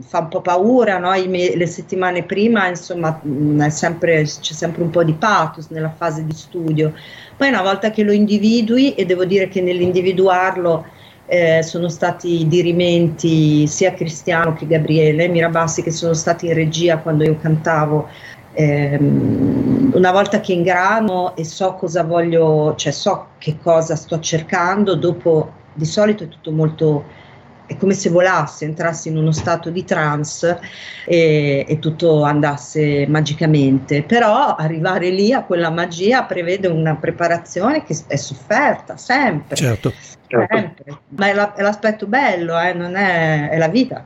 [0.00, 1.10] fa un po' paura, no?
[1.28, 3.20] me- le settimane prima insomma
[3.68, 6.92] sempre, c'è sempre un po' di pathos nella fase di studio,
[7.36, 10.86] poi una volta che lo individui e devo dire che nell'individuarlo
[11.26, 17.24] eh, sono stati dirimenti sia Cristiano che Gabriele Mirabassi che sono stati in regia quando
[17.24, 18.08] io cantavo
[18.52, 24.94] ehm, una volta che ingrano e so cosa voglio, cioè so che cosa sto cercando,
[24.94, 27.22] dopo di solito è tutto molto
[27.66, 30.60] è come se volasse, entrassi in uno stato di trance
[31.06, 34.02] e, e, tutto andasse magicamente.
[34.02, 39.56] Però arrivare lì a quella magia prevede una preparazione che è sofferta sempre.
[39.56, 39.92] Certo.
[40.28, 40.98] sempre.
[41.08, 44.04] Ma è, la, è, l'aspetto bello, eh, non è, è la vita.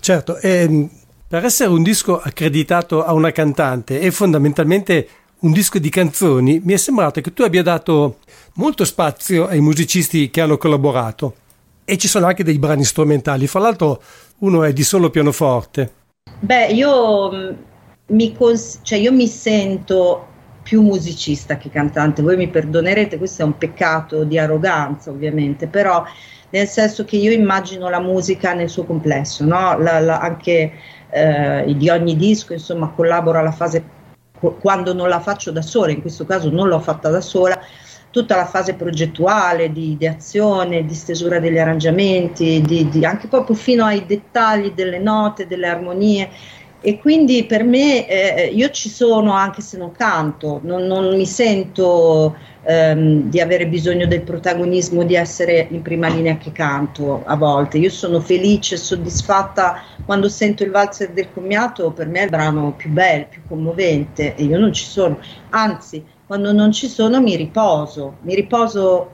[0.00, 0.88] Certo, e,
[1.26, 5.08] per essere un disco accreditato a una cantante e fondamentalmente
[5.42, 8.18] un disco di canzoni, mi è sembrato che tu abbia dato
[8.54, 11.36] molto spazio ai musicisti che hanno collaborato
[11.84, 13.46] e ci sono anche dei brani strumentali.
[13.46, 14.02] Fra l'altro,
[14.38, 15.92] uno è di solo pianoforte.
[16.40, 17.50] Beh, io mm,
[18.08, 20.28] mi, cons- cioè io mi sento
[20.62, 22.22] più musicista che cantante.
[22.22, 26.04] Voi mi perdonerete, questo è un peccato di arroganza, ovviamente, però
[26.50, 29.78] nel senso che io immagino la musica nel suo complesso, no?
[29.78, 30.72] la, la, anche
[31.10, 34.00] eh, di ogni disco, insomma, collaboro alla fase
[34.60, 37.58] quando non la faccio da sola, in questo caso non l'ho fatta da sola,
[38.12, 43.84] tutta la fase progettuale di ideazione, di stesura degli arrangiamenti, di, di anche proprio fino
[43.84, 46.28] ai dettagli delle note, delle armonie.
[46.84, 51.26] E quindi per me eh, io ci sono anche se non canto, non, non mi
[51.26, 57.36] sento ehm, di avere bisogno del protagonismo, di essere in prima linea che canto a
[57.36, 57.78] volte.
[57.78, 62.72] Io sono felice, soddisfatta quando sento il valzer del commiato, per me è il brano
[62.76, 65.18] più bello, più commovente e io non ci sono,
[65.50, 69.10] anzi quando non ci sono mi riposo, mi riposo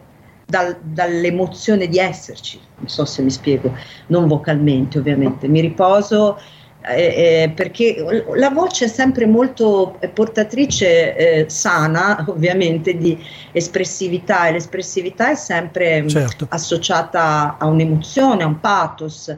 [0.46, 3.74] dal, dall'emozione di esserci, non so se mi spiego,
[4.06, 6.38] non vocalmente ovviamente, mi riposo
[6.82, 13.18] eh, eh, perché la voce è sempre molto portatrice eh, sana ovviamente di
[13.50, 16.46] espressività e l'espressività è sempre certo.
[16.50, 19.36] associata a un'emozione, a un pathos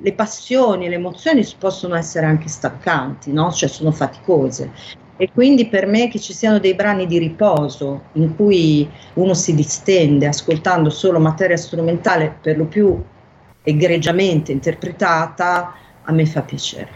[0.00, 3.52] le passioni, le emozioni possono essere anche stancanti, no?
[3.52, 4.70] cioè sono faticose.
[5.20, 9.52] E quindi per me che ci siano dei brani di riposo in cui uno si
[9.52, 13.02] distende ascoltando solo materia strumentale per lo più
[13.64, 16.88] egregiamente interpretata, a me fa piacere.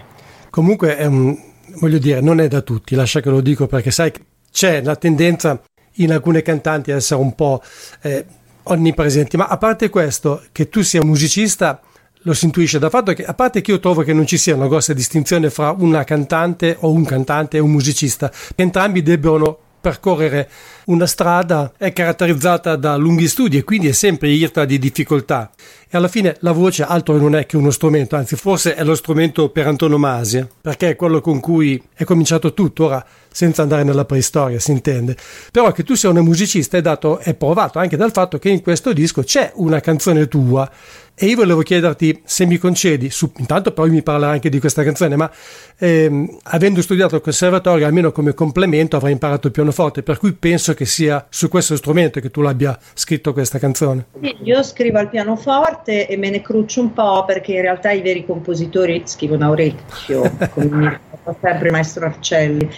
[0.50, 1.36] Comunque, un,
[1.80, 4.12] voglio dire, non è da tutti, lascia che lo dico perché sai,
[4.52, 5.60] c'è la tendenza
[5.96, 7.60] in alcune cantanti a essere un po'
[8.02, 8.24] eh,
[8.62, 11.80] onnipresenti, ma a parte questo, che tu sia musicista
[12.22, 14.54] lo si intuisce dal fatto che, a parte che io trovo che non ci sia
[14.54, 20.48] una grossa distinzione fra una cantante o un cantante e un musicista, entrambi debbono percorrere
[20.84, 25.50] una strada è caratterizzata da lunghi studi e quindi è sempre irta di difficoltà.
[25.90, 28.94] E alla fine la voce altro non è che uno strumento, anzi forse è lo
[28.94, 34.04] strumento per antonomasia, perché è quello con cui è cominciato tutto, ora senza andare nella
[34.04, 35.16] preistoria, si intende.
[35.50, 38.62] Però che tu sia una musicista è, dato, è provato anche dal fatto che in
[38.62, 40.70] questo disco c'è una canzone tua
[41.14, 44.82] e io volevo chiederti se mi concedi, su, intanto poi mi parlerai anche di questa
[44.82, 45.30] canzone, ma
[45.78, 50.72] ehm, avendo studiato al conservatorio, almeno come complemento avrai imparato il pianoforte, per cui penso
[50.72, 54.06] che sia su questo strumento che tu l'abbia scritto questa canzone.
[54.20, 58.00] Sì, io scrivo al pianoforte e me ne cruccio un po' perché in realtà i
[58.00, 60.22] veri compositori scrivono a orecchio,
[60.54, 60.98] come mi
[61.40, 62.68] sempre il maestro Arcelli.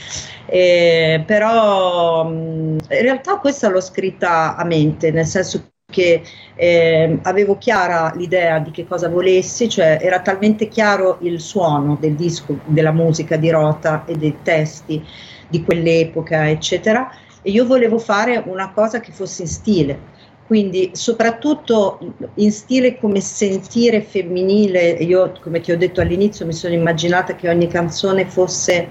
[0.46, 6.22] Eh, però in realtà questa l'ho scritta a mente, nel senso che
[6.54, 12.14] eh, avevo chiara l'idea di che cosa volessi, cioè era talmente chiaro il suono del
[12.14, 15.04] disco, della musica di Rota e dei testi
[15.48, 17.08] di quell'epoca, eccetera,
[17.42, 20.00] e io volevo fare una cosa che fosse in stile,
[20.46, 21.98] quindi soprattutto
[22.34, 27.48] in stile come sentire femminile, io come ti ho detto all'inizio mi sono immaginata che
[27.48, 28.88] ogni canzone fosse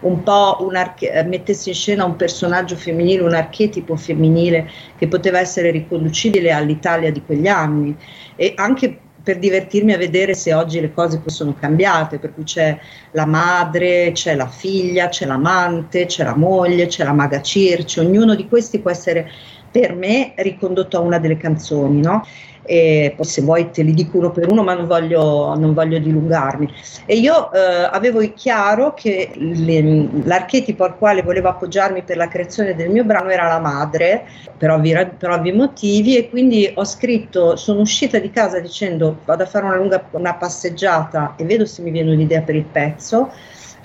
[0.00, 5.38] un po' un eh, mettesse in scena un personaggio femminile, un archetipo femminile che poteva
[5.38, 7.96] essere riconducibile all'Italia di quegli anni
[8.36, 12.78] e anche per divertirmi a vedere se oggi le cose sono cambiate, per cui c'è
[13.10, 18.36] la madre, c'è la figlia, c'è l'amante, c'è la moglie, c'è la maga Circe, ognuno
[18.36, 19.28] di questi può essere
[19.68, 22.24] per me ricondotto a una delle canzoni, no?
[22.66, 25.98] E poi se vuoi te li dico uno per uno, ma non voglio, non voglio
[25.98, 26.72] dilungarmi.
[27.06, 32.74] E io eh, avevo chiaro che le, l'archetipo al quale volevo appoggiarmi per la creazione
[32.74, 37.56] del mio brano era la madre, per ovvi, per ovvi motivi, e quindi ho scritto,
[37.56, 41.82] sono uscita di casa dicendo vado a fare una lunga una passeggiata e vedo se
[41.82, 43.30] mi viene un'idea per il pezzo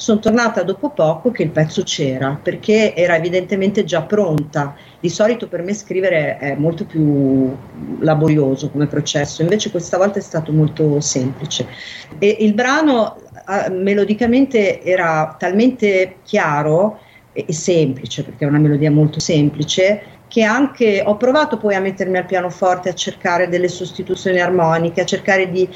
[0.01, 4.75] sono tornata dopo poco che il pezzo c'era perché era evidentemente già pronta.
[4.99, 7.55] Di solito per me scrivere è molto più
[7.99, 11.67] laborioso come processo, invece questa volta è stato molto semplice.
[12.17, 13.15] E il brano
[13.47, 16.97] eh, melodicamente era talmente chiaro
[17.31, 22.17] e semplice, perché è una melodia molto semplice, che anche ho provato poi a mettermi
[22.17, 25.69] al pianoforte a cercare delle sostituzioni armoniche, a cercare di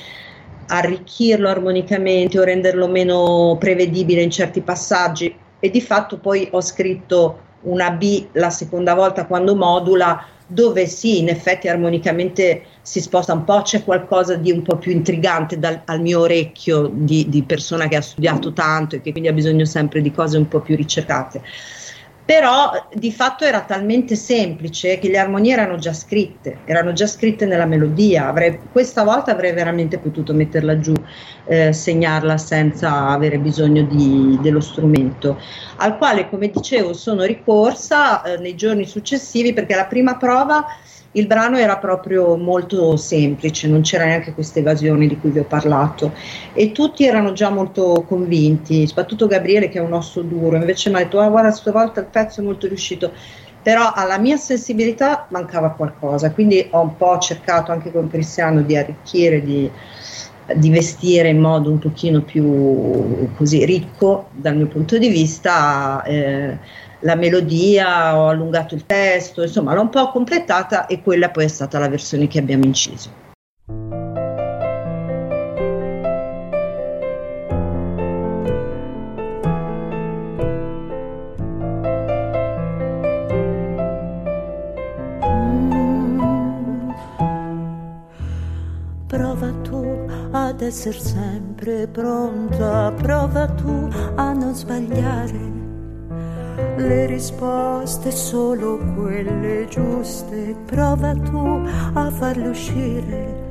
[0.68, 5.34] arricchirlo armonicamente o renderlo meno prevedibile in certi passaggi.
[5.59, 11.20] E di fatto poi ho scritto una B la seconda volta quando modula dove sì,
[11.20, 15.82] in effetti armonicamente si sposta un po', c'è qualcosa di un po' più intrigante dal,
[15.86, 19.66] al mio orecchio di, di persona che ha studiato tanto e che quindi ha bisogno
[19.66, 21.41] sempre di cose un po' più ricercate
[22.26, 27.45] però di fatto era talmente semplice che le armonie erano già scritte, erano già scritte
[27.45, 30.93] nella melodia, avrei, questa volta avrei veramente potuto metterla giù,
[31.45, 35.39] eh, segnarla senza avere bisogno di, dello strumento,
[35.78, 40.65] al quale come dicevo sono ricorsa eh, nei giorni successivi perché la prima prova
[41.16, 45.45] il brano era proprio molto semplice, non c'era neanche questa evasione di cui vi ho
[45.45, 46.13] parlato
[46.53, 50.97] e tutti erano già molto convinti, soprattutto Gabriele che è un osso duro, invece mi
[50.97, 53.13] ha detto ah, guarda stavolta il pezzo è molto riuscito,
[53.61, 58.76] però alla mia sensibilità mancava qualcosa, quindi ho un po' cercato anche con Cristiano di
[58.76, 59.72] arricchire, di,
[60.53, 66.03] di vestire in modo un pochino più così ricco dal mio punto di vista.
[66.03, 71.46] Eh, la melodia, ho allungato il testo, insomma l'ho un po' completata e quella poi
[71.46, 73.24] è stata la versione che abbiamo inciso.
[90.32, 95.55] Ad essere sempre pronta, prova tu a non sbagliare
[96.78, 101.62] le risposte solo quelle giuste, prova tu
[101.93, 103.43] a farle uscire.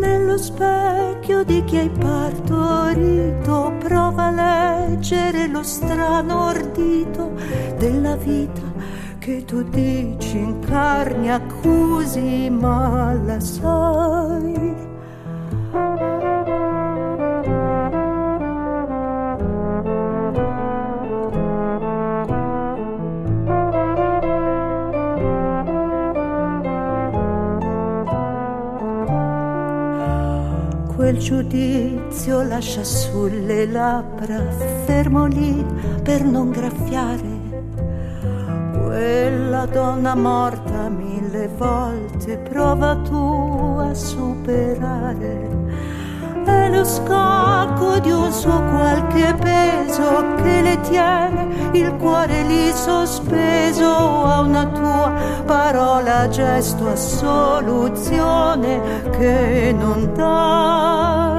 [0.00, 7.32] Nello specchio di chi hai partorito, prova a leggere lo strano ordito
[7.78, 8.62] della vita
[9.18, 14.87] che tu dici in carne accusi, ma la sai
[31.08, 34.42] quel giudizio lascia sulle labbra,
[34.84, 35.64] fermo lì
[36.02, 37.36] per non graffiare.
[38.82, 45.48] Quella donna morta mille volte prova tu a superare.
[46.48, 53.86] È lo scacco di un suo qualche peso che le tiene il cuore lì sospeso
[53.86, 55.12] a una tua
[55.44, 58.80] parola, gesto, a soluzione
[59.18, 61.37] che non dai.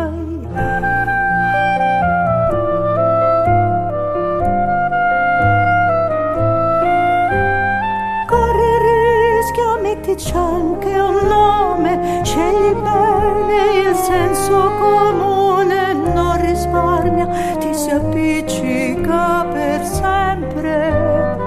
[10.09, 17.27] Rischio, mettici anche un nome, scegli bene il senso comune, non risparmia,
[17.59, 21.37] ti si appiccica per sempre.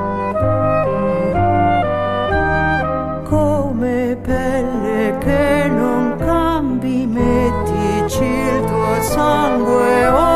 [3.24, 10.31] come pelle che non cambi, mettici il tuo sangue, ora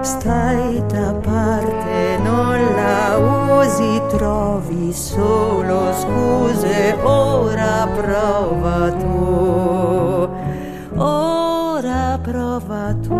[0.08, 3.18] Stai da parte, non la
[3.60, 10.28] usi, trovi solo scuse, ora prova tu.
[10.96, 13.16] Ora prova tu.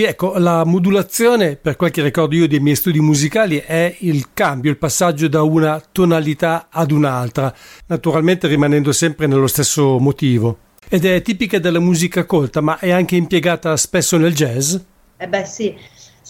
[0.00, 4.28] Sì, ecco, la modulazione, per quel che ricordo io dei miei studi musicali, è il
[4.32, 10.56] cambio, il passaggio da una tonalità ad un'altra, naturalmente rimanendo sempre nello stesso motivo.
[10.88, 14.74] Ed è tipica della musica colta, ma è anche impiegata spesso nel jazz?
[15.18, 15.76] Eh beh sì,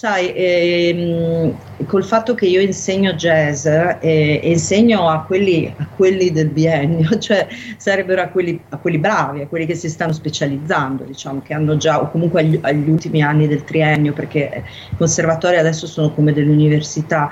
[0.00, 6.32] sai, ehm, col fatto che io insegno jazz e eh, insegno a quelli, a quelli,
[6.32, 7.46] del biennio, cioè
[7.76, 11.76] sarebbero a quelli, a quelli, bravi, a quelli che si stanno specializzando, diciamo, che hanno
[11.76, 16.32] già, o comunque agli, agli ultimi anni del triennio, perché i conservatori adesso sono come
[16.32, 17.28] delle università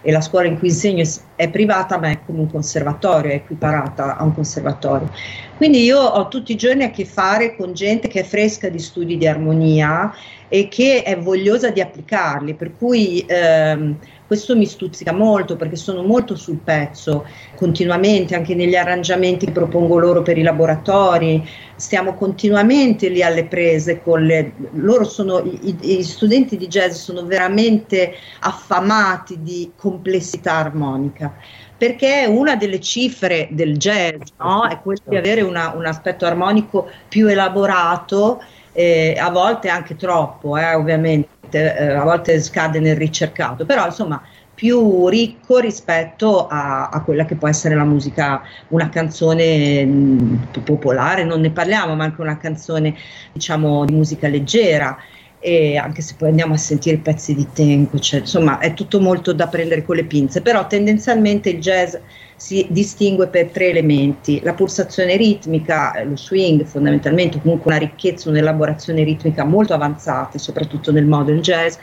[0.00, 1.04] e la scuola in cui insegno
[1.34, 5.10] è privata ma è come un conservatorio, è equiparata a un conservatorio.
[5.56, 8.78] Quindi io ho tutti i giorni a che fare con gente che è fresca di
[8.78, 10.14] studi di armonia
[10.48, 16.02] e che è vogliosa di applicarli, per cui ehm, questo mi stuzzica molto perché sono
[16.02, 23.08] molto sul pezzo continuamente, anche negli arrangiamenti che propongo loro per i laboratori, stiamo continuamente
[23.08, 29.42] lì alle prese con le, loro sono, i, i studenti di jazz sono veramente affamati
[29.42, 31.34] di complessità armonica
[31.76, 34.66] perché una delle cifre del jazz no?
[34.66, 38.42] è quella di avere una, un aspetto armonico più elaborato
[38.76, 44.22] eh, a volte anche troppo, eh, ovviamente, eh, a volte scade nel ricercato, però insomma
[44.54, 51.24] più ricco rispetto a, a, quella che può essere la musica, una canzone mh, popolare,
[51.24, 52.94] non ne parliamo, ma anche una canzone
[53.32, 54.96] diciamo di musica leggera.
[55.38, 59.32] E anche se poi andiamo a sentire pezzi di tempo, cioè, insomma è tutto molto
[59.32, 61.94] da prendere con le pinze, però tendenzialmente il jazz
[62.36, 69.02] si distingue per tre elementi, la pulsazione ritmica, lo swing fondamentalmente, comunque una ricchezza, un'elaborazione
[69.04, 71.76] ritmica molto avanzata, soprattutto nel modern jazz,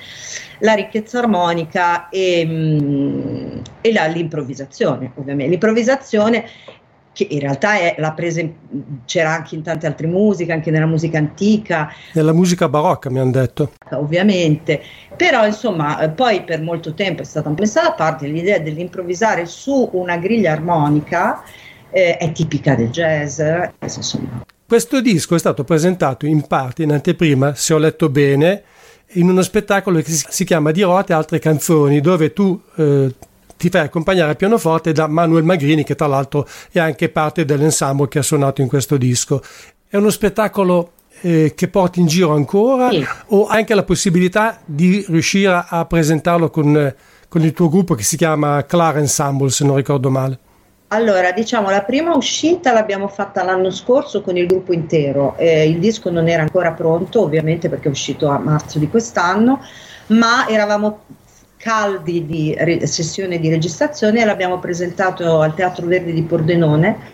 [0.59, 5.51] la ricchezza armonica e, mm, e la, l'improvvisazione, ovviamente.
[5.51, 6.45] L'improvvisazione
[7.13, 8.41] che in realtà è la presa
[9.05, 11.93] c'era anche in tante altre musiche, anche nella musica antica.
[12.13, 13.73] Nella musica barocca mi hanno detto.
[13.91, 14.81] Ovviamente,
[15.15, 19.89] però insomma eh, poi per molto tempo è stata messa da parte l'idea dell'improvvisare su
[19.93, 21.43] una griglia armonica,
[21.91, 23.39] eh, è tipica del jazz.
[23.79, 24.43] Insomma.
[24.65, 28.63] Questo disco è stato presentato in parte in anteprima, se ho letto bene,
[29.13, 32.59] in uno spettacolo che si chiama Dirote altre canzoni, dove tu...
[32.75, 33.13] Eh,
[33.63, 38.09] ti fai accompagnare al pianoforte da Manuel Magrini, che tra l'altro è anche parte dell'ensemble
[38.09, 39.41] che ha suonato in questo disco.
[39.87, 40.91] È uno spettacolo
[41.21, 43.05] eh, che porti in giro ancora sì.
[43.27, 46.93] o anche la possibilità di riuscire a presentarlo con,
[47.29, 50.39] con il tuo gruppo che si chiama Clara Ensemble, se non ricordo male?
[50.87, 55.35] Allora, diciamo, la prima uscita l'abbiamo fatta l'anno scorso con il gruppo intero.
[55.37, 59.61] Eh, il disco non era ancora pronto, ovviamente perché è uscito a marzo di quest'anno,
[60.07, 60.99] ma eravamo
[61.63, 67.11] caldi di re- sessione di registrazione e l'abbiamo presentato al Teatro Verdi di Pordenone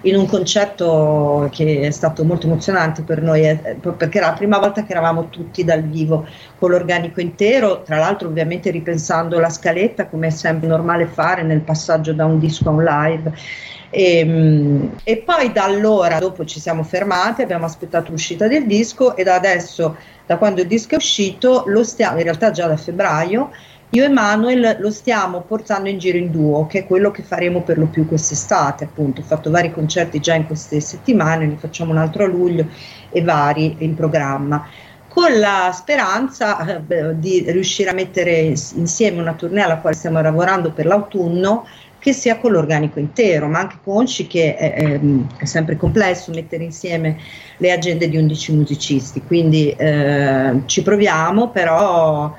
[0.00, 4.58] in un concerto che è stato molto emozionante per noi eh, perché era la prima
[4.58, 6.26] volta che eravamo tutti dal vivo
[6.58, 11.60] con l'organico intero, tra l'altro ovviamente ripensando la scaletta come è sempre normale fare nel
[11.60, 13.32] passaggio da un disco a un live.
[13.90, 19.14] E, ehm, e, poi da allora, dopo ci siamo fermati, abbiamo aspettato l'uscita del disco
[19.14, 22.76] e da adesso, da quando il disco è uscito, lo stiamo, in realtà già da
[22.76, 23.50] febbraio,
[23.94, 27.62] io e Manuel lo stiamo portando in giro in duo, che è quello che faremo
[27.62, 29.20] per lo più quest'estate, appunto.
[29.20, 32.66] Ho fatto vari concerti già in queste settimane, ne facciamo un altro a luglio
[33.10, 34.66] e vari in programma
[35.06, 40.72] con la speranza eh, di riuscire a mettere insieme una tournée alla quale stiamo lavorando
[40.72, 41.64] per l'autunno
[42.00, 45.00] che sia con l'organico intero, ma anche consci che è, è,
[45.38, 47.16] è, sempre complesso mettere insieme
[47.58, 52.34] le agende di 11 musicisti, quindi eh, ci proviamo, però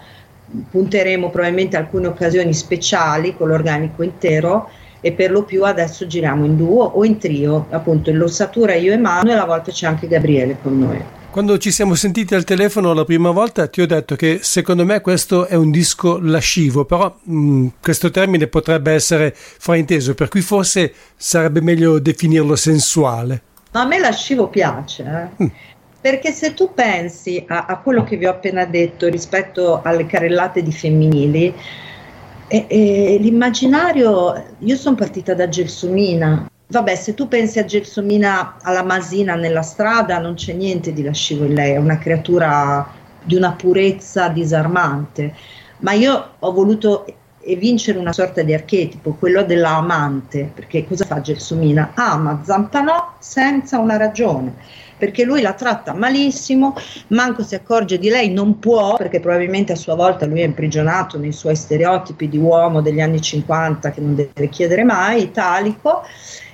[0.70, 4.70] punteremo probabilmente alcune occasioni speciali con l'organico intero
[5.02, 8.92] e per lo più adesso giriamo in duo o in trio, appunto in l'ossatura io
[8.92, 11.00] e Manuel, a volte c'è anche Gabriele con noi.
[11.30, 15.02] Quando ci siamo sentiti al telefono la prima volta ti ho detto che secondo me
[15.02, 20.40] questo è un disco lascivo, però mh, mm, questo termine potrebbe essere frainteso, per cui
[20.40, 23.42] forse sarebbe meglio definirlo sensuale.
[23.74, 25.44] Ma a me lascivo piace, eh?
[25.44, 25.48] mm.
[26.06, 30.62] Perché se tu pensi a, a, quello che vi ho appena detto rispetto alle carrellate
[30.62, 31.52] di femminili,
[32.48, 38.84] e, e l'immaginario, io sono partita da Gelsomina, Vabbè, se tu pensi a Gelsomina, alla
[38.84, 42.88] Masina nella strada, non c'è niente di lascivo in lei, è una creatura
[43.24, 45.34] di una purezza disarmante.
[45.80, 47.06] Ma io ho voluto
[47.58, 51.94] vincere una sorta di archetipo, quello dell'amante, perché cosa fa Gelsomina?
[51.96, 56.76] Ama Zampanò senza una ragione perché lui la tratta malissimo,
[57.08, 61.18] manco si accorge di lei, non può, perché probabilmente a sua volta lui è imprigionato
[61.18, 66.04] nei suoi stereotipi di uomo degli anni 50 che non deve chiedere mai, italico,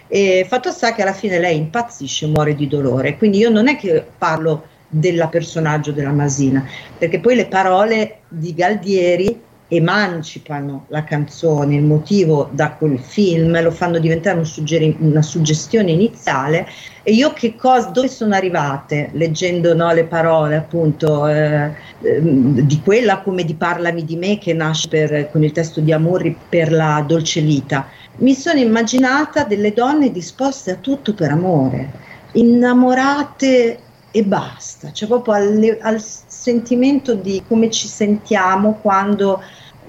[0.08, 3.18] e fatto sta che alla fine lei impazzisce muore di dolore.
[3.18, 6.66] Quindi io non è che parlo del personaggio della Masina,
[6.98, 13.72] perché poi le parole di Galdieri emancipano la canzone, il motivo da quel film, lo
[13.72, 16.68] fanno diventare un suggeri- una suggestione iniziale.
[17.04, 19.12] E io che cosa, dove sono arrivate?
[19.14, 24.54] Leggendo no, le parole appunto eh, eh, di quella come di Parlami di me che
[24.54, 27.88] nasce per, con il testo di Amorri per la dolce vita.
[28.18, 31.92] Mi sono immaginata delle donne disposte a tutto per amore,
[32.34, 33.80] innamorate
[34.12, 39.42] e basta, cioè proprio al, al sentimento di come ci sentiamo quando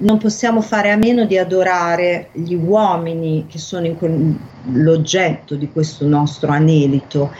[0.02, 4.36] non possiamo fare a meno di adorare gli uomini che sono quel,
[4.72, 7.30] l'oggetto di questo nostro anelito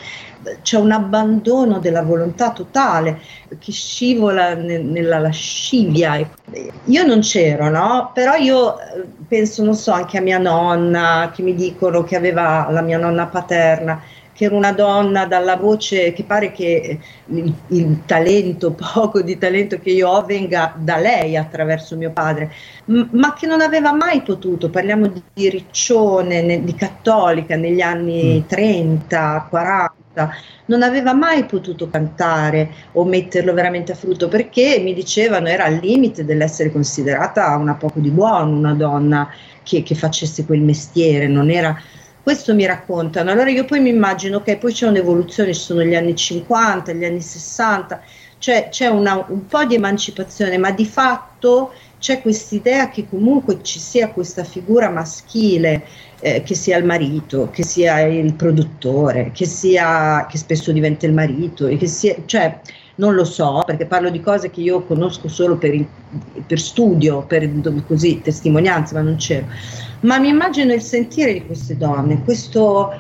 [0.63, 3.21] c'è un abbandono della volontà totale
[3.59, 6.17] che scivola ne, nella lascivia.
[6.87, 8.11] Io non c'ero, no?
[8.13, 12.69] Però io eh, penso, non so, anche a mia nonna, che mi dicono che aveva
[12.71, 14.03] la mia nonna paterna,
[14.33, 19.79] che era una donna dalla voce che pare che il, il, talento, poco di talento
[19.79, 22.51] che io ho venga da lei attraverso mio padre,
[22.87, 27.81] m- ma che non aveva mai potuto, parliamo di, di Riccione, ne, di cattolica negli
[27.81, 28.49] anni mm.
[28.49, 30.01] 30, 40
[30.67, 35.79] non aveva mai potuto cantare o metterlo veramente a frutto perché mi dicevano era al
[35.83, 39.29] limite dell'essere considerata una poco di buono, una donna
[39.63, 41.77] che, che facesse quel mestiere, non era
[42.23, 43.31] questo mi raccontano.
[43.31, 47.05] Allora io poi mi immagino che poi c'è un'evoluzione, ci sono gli anni 50, gli
[47.05, 48.01] anni 60,
[48.39, 53.79] cioè c'è una, un po' di emancipazione, ma di fatto c'è quest'idea che comunque ci
[53.79, 55.85] sia questa figura maschile
[56.21, 61.13] eh, che sia il marito, che sia il produttore, che, sia, che spesso diventa il
[61.13, 62.61] marito, e che sia, cioè,
[62.97, 65.85] non lo so perché parlo di cose che io conosco solo per,
[66.47, 67.49] per studio, per
[67.87, 69.47] così, testimonianze, ma non c'ero.
[70.03, 72.93] Ma mi immagino il sentire di queste donne, questo,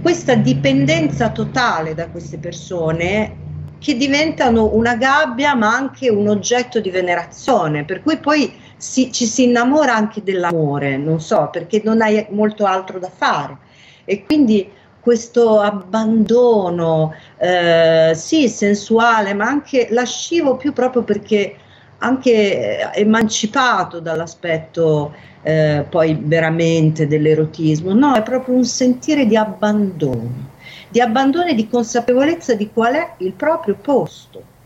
[0.00, 3.46] questa dipendenza totale da queste persone
[3.78, 9.26] che diventano una gabbia ma anche un oggetto di venerazione, per cui poi si, ci
[9.26, 13.58] si innamora anche dell'amore, non so, perché non hai molto altro da fare.
[14.04, 14.70] E quindi
[15.00, 21.56] questo abbandono, eh, sì, sensuale, ma anche lascivo più proprio perché
[21.98, 30.50] anche emancipato dall'aspetto eh, poi veramente dell'erotismo, no, è proprio un sentire di abbandono,
[30.88, 34.56] di abbandono e di consapevolezza di qual è il proprio posto.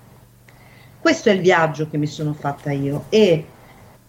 [1.01, 3.47] Questo è il viaggio che mi sono fatta io e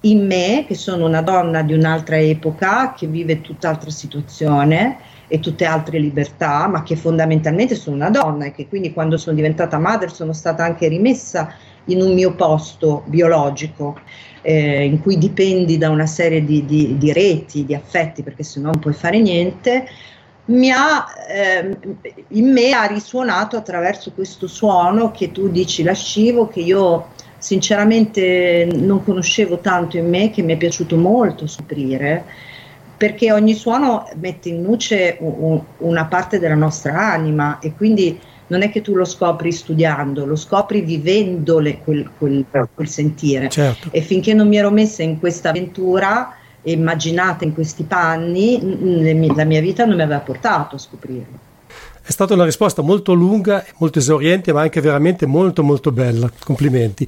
[0.01, 4.97] in me, che sono una donna di un'altra epoca, che vive tutt'altra situazione
[5.28, 9.36] e tutte altre libertà, ma che fondamentalmente sono una donna e che quindi quando sono
[9.36, 11.55] diventata madre sono stata anche rimessa
[11.86, 13.99] in un mio posto biologico.
[14.45, 18.59] Eh, in cui dipendi da una serie di, di, di reti, di affetti, perché se
[18.59, 19.88] no non puoi fare niente,
[20.45, 21.77] mi ha, eh,
[22.29, 27.07] in me ha risuonato attraverso questo suono che tu dici lascivo, che io
[27.38, 32.25] sinceramente non conoscevo tanto in me, che mi è piaciuto molto scoprire,
[32.97, 38.62] perché ogni suono mette in luce un, una parte della nostra anima e quindi non
[38.62, 42.70] è che tu lo scopri studiando, lo scopri vivendole quel, quel, certo.
[42.76, 43.50] quel sentire.
[43.50, 43.89] Certo.
[43.91, 48.60] E finché non mi ero messa in questa avventura, immaginata in questi panni,
[49.36, 51.52] la mia vita non mi aveva portato a scoprirlo.
[52.06, 56.30] È stata una risposta molto lunga, molto esauriente, ma anche veramente molto molto bella.
[56.44, 57.08] Complimenti.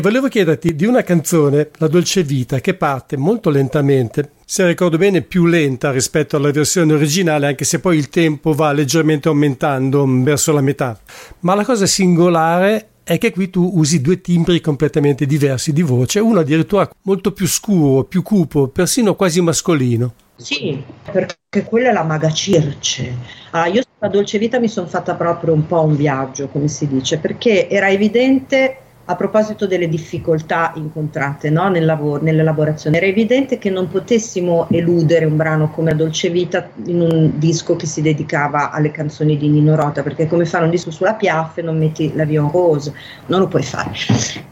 [0.00, 5.22] Volevo chiederti di una canzone, La Dolce Vita, che parte molto lentamente, se ricordo bene
[5.22, 10.52] più lenta rispetto alla versione originale, anche se poi il tempo va leggermente aumentando verso
[10.52, 10.98] la metà.
[11.40, 16.20] Ma la cosa singolare è che qui tu usi due timbri completamente diversi di voce,
[16.20, 20.14] uno addirittura molto più scuro, più cupo, persino quasi mascolino.
[20.36, 23.14] Sì, perché quella è la maga Circe.
[23.50, 26.86] Allora, io sulla dolce vita mi sono fatta proprio un po' un viaggio, come si
[26.88, 33.58] dice, perché era evidente, a proposito delle difficoltà incontrate no, nel lavoro, nell'elaborazione, era evidente
[33.58, 38.00] che non potessimo eludere un brano come La dolce vita in un disco che si
[38.00, 41.78] dedicava alle canzoni di Nino Rota, perché come fare un disco sulla Piaf e non
[41.78, 42.92] metti la Vion Rose,
[43.26, 43.90] non lo puoi fare.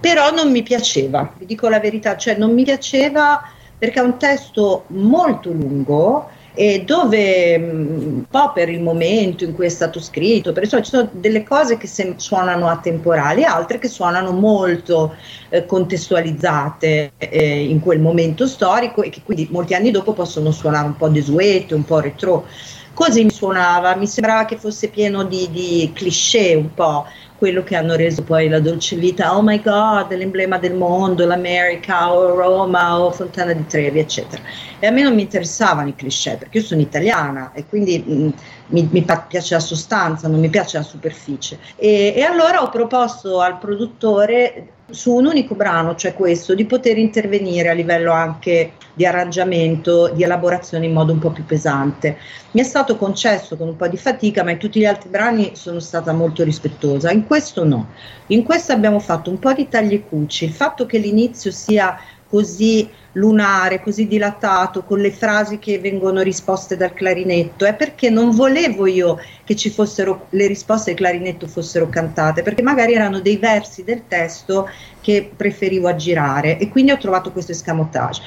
[0.00, 3.40] Però non mi piaceva, vi dico la verità, cioè non mi piaceva
[3.78, 6.28] perché è un testo molto lungo
[6.60, 10.90] e dove un po' per il momento in cui è stato scritto, per insomma, ci
[10.90, 15.14] sono delle cose che sem- suonano atemporali, altre che suonano molto
[15.48, 20.84] eh, contestualizzate eh, in quel momento storico e che quindi molti anni dopo possono suonare
[20.84, 22.46] un po' desuete, un po' retro.
[22.92, 27.06] Così mi suonava, mi sembrava che fosse pieno di, di cliché un po',
[27.40, 32.12] quello che hanno reso poi la dolce vita, oh my god, l'emblema del mondo, l'America
[32.12, 34.42] o Roma o Fontana di Trevi, eccetera.
[34.78, 38.12] E a me non mi interessavano i cliché perché io sono italiana e quindi mh,
[38.12, 38.28] mm,
[38.66, 41.58] mi, mi, piace la sostanza, non mi piace la superficie.
[41.76, 46.98] E, e allora ho proposto al produttore su un unico brano, cioè questo, di poter
[46.98, 52.18] intervenire a livello anche di arrangiamento, di elaborazione in modo un po' più pesante.
[52.52, 55.52] Mi è stato concesso con un po' di fatica, ma in tutti gli altri brani
[55.54, 57.88] sono stata molto rispettosa, in questo no.
[58.28, 61.98] In questo abbiamo fatto un po' di tagli e cuci, il fatto che l'inizio sia
[62.30, 68.30] così lunare, così dilatato, con le frasi che vengono risposte dal clarinetto, è perché non
[68.30, 73.36] volevo io che ci fossero le risposte del clarinetto fossero cantate, perché magari erano dei
[73.36, 74.68] versi del testo
[75.00, 78.22] che preferivo aggirare e quindi ho trovato questo escamotage.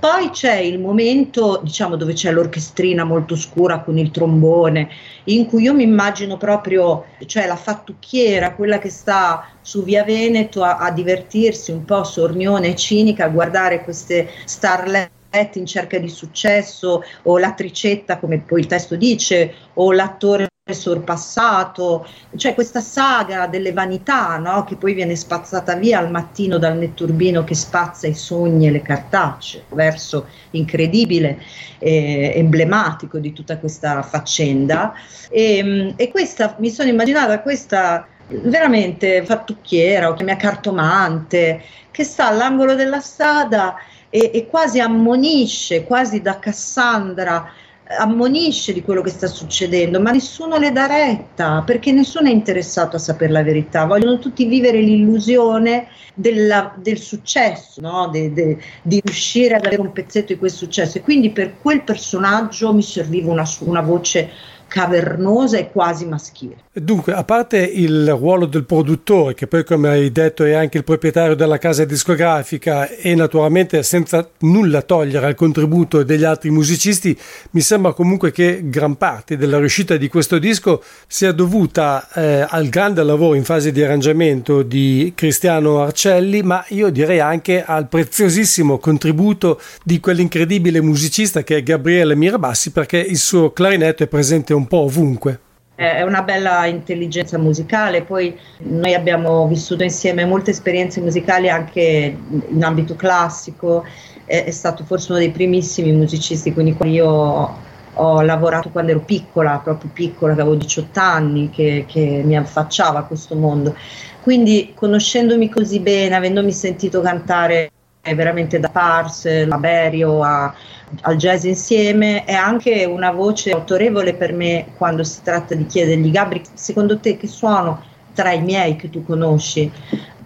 [0.00, 4.88] Poi c'è il momento, diciamo, dove c'è l'orchestrina molto scura con il trombone,
[5.24, 10.62] in cui io mi immagino proprio, cioè la fattucchiera, quella che sta su Via Veneto
[10.62, 15.10] a, a divertirsi un po' sornione e cinica, a guardare queste starlet
[15.54, 22.06] in cerca di successo o l'attricetta come poi il testo dice o l'attore sorpassato,
[22.36, 24.64] cioè questa saga delle vanità no?
[24.64, 28.82] che poi viene spazzata via al mattino dal netturbino che spazza i sogni e le
[28.82, 31.40] cartacce, verso incredibile,
[31.78, 34.92] eh, emblematico di tutta questa faccenda.
[35.30, 42.28] E, e questa, mi sono immaginata questa veramente fattucchiera o che mia cartomante che sta
[42.28, 43.76] all'angolo della strada
[44.10, 47.50] e, e quasi ammonisce, quasi da Cassandra
[47.96, 52.96] ammonisce di quello che sta succedendo, ma nessuno le dà retta perché nessuno è interessato
[52.96, 58.08] a sapere la verità, vogliono tutti vivere l'illusione della, del successo, no?
[58.08, 61.82] de, de, di riuscire ad avere un pezzetto di quel successo e quindi per quel
[61.82, 64.30] personaggio mi serviva una, una voce
[64.68, 66.56] cavernosa e quasi maschile.
[66.72, 70.84] Dunque, a parte il ruolo del produttore, che poi come hai detto è anche il
[70.84, 77.18] proprietario della casa discografica e naturalmente senza nulla togliere al contributo degli altri musicisti,
[77.52, 82.68] mi sembra comunque che gran parte della riuscita di questo disco sia dovuta eh, al
[82.68, 88.78] grande lavoro in fase di arrangiamento di Cristiano Arcelli, ma io direi anche al preziosissimo
[88.78, 94.66] contributo di quell'incredibile musicista che è Gabriele Mirabassi, perché il suo clarinetto è presente un
[94.66, 95.40] po' ovunque
[95.78, 102.16] è una bella intelligenza musicale, poi noi abbiamo vissuto insieme molte esperienze musicali anche
[102.48, 103.84] in ambito classico,
[104.24, 107.56] è, è stato forse uno dei primissimi musicisti con i quali io
[107.94, 113.04] ho lavorato quando ero piccola, proprio piccola, avevo 18 anni, che, che mi affacciava a
[113.04, 113.76] questo mondo.
[114.20, 117.70] Quindi conoscendomi così bene, avendomi sentito cantare
[118.14, 120.54] veramente da Pars, a Berio, a,
[121.02, 126.10] al jazz insieme, è anche una voce autorevole per me quando si tratta di chiedergli
[126.10, 127.82] Gabri, secondo te che suono
[128.14, 129.70] tra i miei che tu conosci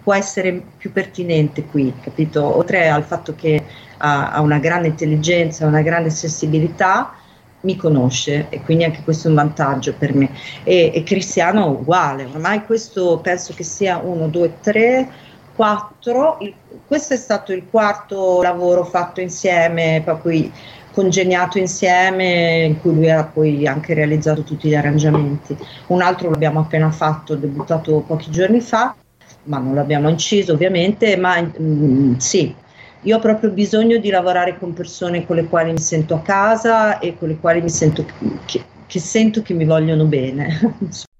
[0.01, 2.57] può essere più pertinente qui, capito?
[2.57, 3.63] Oltre al fatto che
[3.97, 7.13] ha, ha una grande intelligenza, una grande sensibilità,
[7.61, 10.29] mi conosce e quindi anche questo è un vantaggio per me.
[10.63, 15.09] E, e Cristiano uguale, ormai questo penso che sia uno, due, tre,
[15.55, 16.53] quattro, il,
[16.87, 20.51] questo è stato il quarto lavoro fatto insieme, poi
[20.93, 25.57] congegnato insieme, in cui lui ha poi anche realizzato tutti gli arrangiamenti.
[25.87, 28.95] Un altro l'abbiamo appena fatto, debuttato pochi giorni fa,
[29.43, 32.55] ma non l'abbiamo inciso ovviamente, ma mm, sì,
[33.01, 36.99] io ho proprio bisogno di lavorare con persone con le quali mi sento a casa
[36.99, 38.05] e con le quali mi sento
[38.45, 40.77] che, che sento che mi vogliono bene.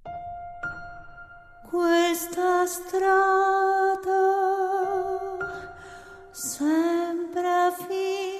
[1.69, 3.92] Questa strada
[6.33, 8.33] sembra finta.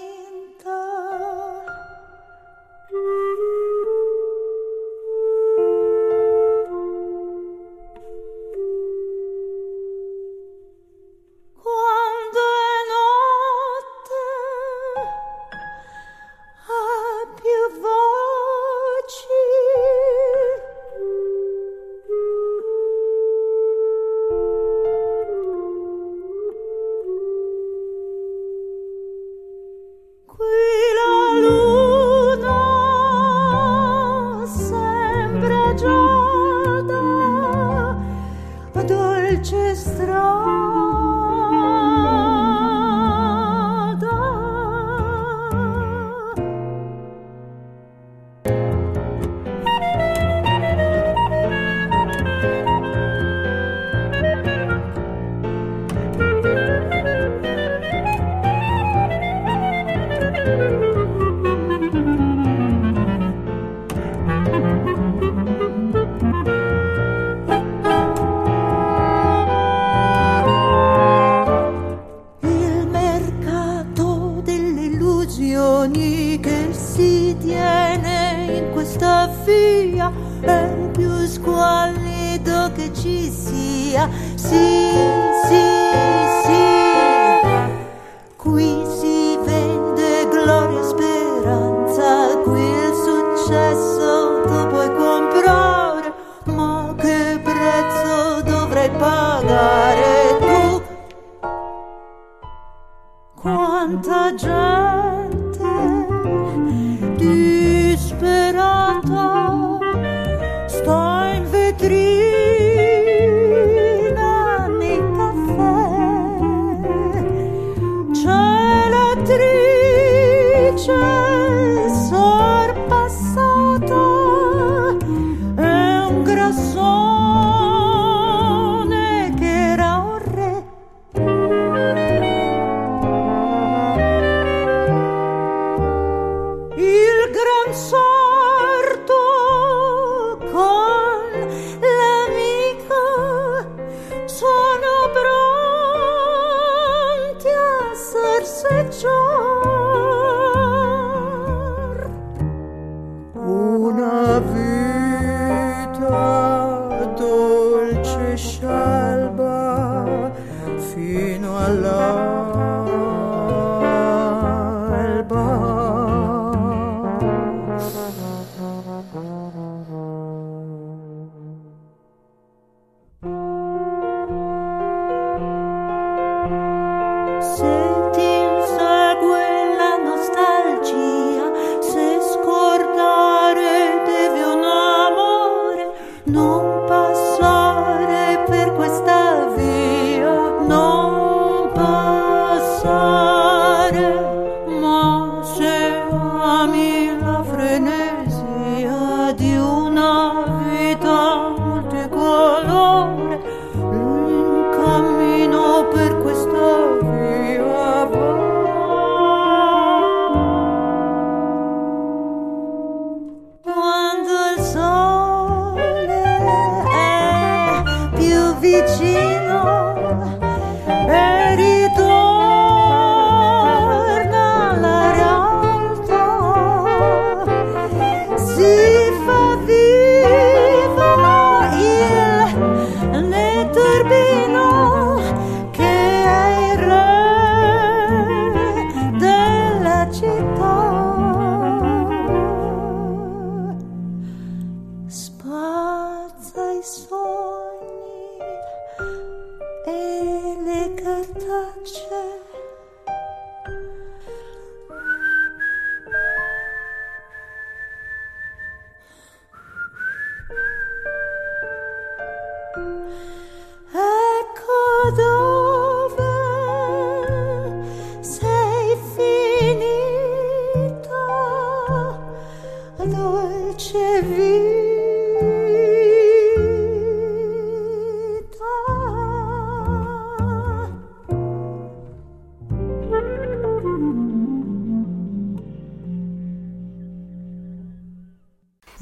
[104.03, 104.72] Quanta gente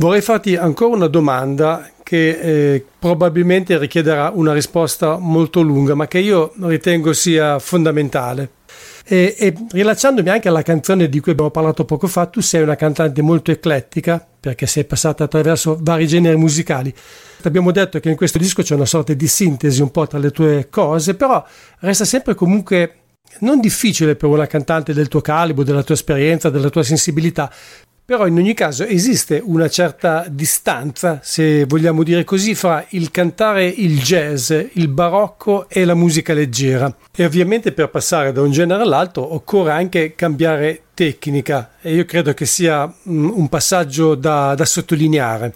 [0.02, 6.20] Vorrei farti ancora una domanda che eh, probabilmente richiederà una risposta molto lunga, ma che
[6.20, 8.50] io ritengo sia fondamentale.
[9.06, 12.76] E, e rilacciandomi anche alla canzone di cui abbiamo parlato poco fa, tu sei una
[12.76, 16.94] cantante molto eclettica perché sei passata attraverso vari generi musicali.
[17.44, 20.32] Abbiamo detto che in questo disco c'è una sorta di sintesi un po' tra le
[20.32, 21.42] tue cose, però
[21.80, 22.96] resta sempre comunque
[23.40, 27.50] non difficile per una cantante del tuo calibro, della tua esperienza, della tua sensibilità.
[28.12, 33.66] Però in ogni caso esiste una certa distanza, se vogliamo dire così, fra il cantare
[33.66, 36.94] il jazz, il barocco e la musica leggera.
[37.16, 42.34] E ovviamente per passare da un genere all'altro occorre anche cambiare tecnica e io credo
[42.34, 45.54] che sia mm, un passaggio da, da sottolineare.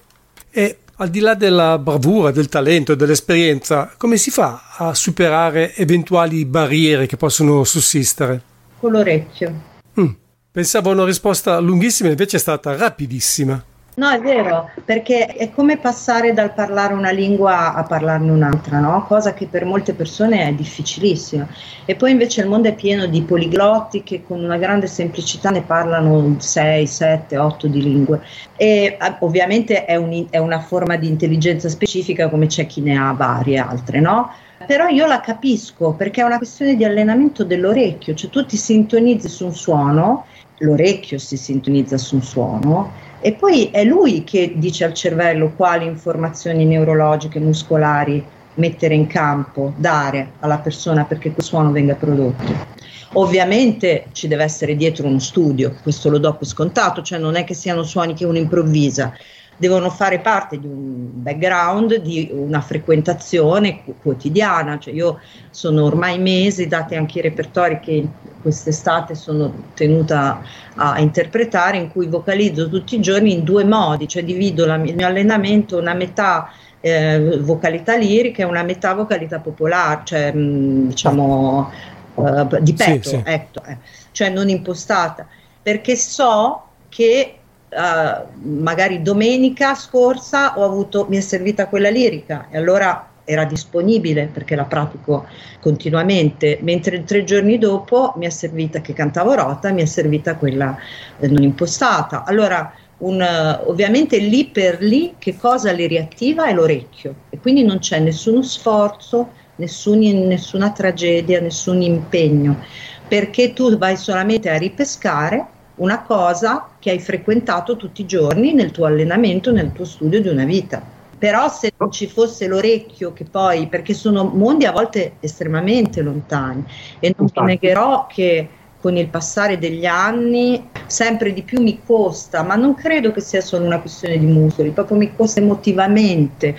[0.49, 6.45] E al di là della bravura, del talento, dell'esperienza, come si fa a superare eventuali
[6.45, 8.41] barriere che possono sussistere?
[8.79, 9.73] Con l'orecchio.
[9.99, 10.23] Mm.
[10.55, 13.61] Pensavo a una risposta lunghissima, invece è stata rapidissima.
[13.95, 19.03] No, è vero, perché è come passare dal parlare una lingua a parlarne un'altra, no?
[19.05, 21.45] Cosa che per molte persone è difficilissima.
[21.83, 25.61] E poi invece il mondo è pieno di poliglotti che con una grande semplicità ne
[25.61, 28.21] parlano 6, 7, 8 di lingue.
[28.55, 32.97] E eh, ovviamente è, un, è una forma di intelligenza specifica come c'è chi ne
[32.97, 34.31] ha varie altre, no?
[34.65, 39.27] Però io la capisco perché è una questione di allenamento dell'orecchio, cioè tu ti sintonizzi
[39.27, 40.25] su un suono,
[40.59, 45.85] l'orecchio si sintonizza su un suono e poi è lui che dice al cervello quali
[45.85, 48.23] informazioni neurologiche, muscolari
[48.55, 52.73] mettere in campo, dare alla persona perché quel suono venga prodotto.
[53.13, 57.43] Ovviamente ci deve essere dietro uno studio, questo lo do per scontato, cioè non è
[57.43, 59.13] che siano suoni che uno improvvisa,
[59.57, 64.77] devono fare parte di un background, di una frequentazione quotidiana.
[64.79, 65.19] Cioè io
[65.49, 68.07] sono ormai mesi, dati anche i repertori che
[68.41, 70.41] quest'estate sono tenuta
[70.75, 74.95] a interpretare, in cui vocalizzo tutti i giorni in due modi, cioè divido la, il
[74.95, 76.49] mio allenamento una metà
[76.81, 81.71] eh, vocalità lirica e una metà vocalità popolare, cioè mh, diciamo
[82.13, 83.21] uh, di petto, sì, sì.
[83.23, 83.77] Ecco, eh,
[84.11, 85.25] cioè non impostata,
[85.63, 87.39] perché so che
[87.75, 94.29] uh, magari domenica scorsa ho avuto, mi è servita quella lirica e allora era disponibile
[94.31, 95.25] perché la pratico
[95.59, 100.77] continuamente, mentre tre giorni dopo mi è servita che cantavo rota, mi è servita quella
[101.19, 102.23] eh, non impostata.
[102.23, 107.63] Allora, un, uh, ovviamente lì per lì che cosa le riattiva è l'orecchio e quindi
[107.63, 112.63] non c'è nessuno sforzo, nessun, nessuna tragedia, nessun impegno,
[113.07, 118.71] perché tu vai solamente a ripescare una cosa che hai frequentato tutti i giorni nel
[118.71, 120.81] tuo allenamento, nel tuo studio di una vita.
[121.17, 126.63] Però se non ci fosse l'orecchio che poi, perché sono mondi a volte estremamente lontani
[126.99, 128.47] e non ti negherò che
[128.79, 133.41] con il passare degli anni sempre di più mi costa, ma non credo che sia
[133.41, 136.55] solo una questione di muscoli, proprio mi costa emotivamente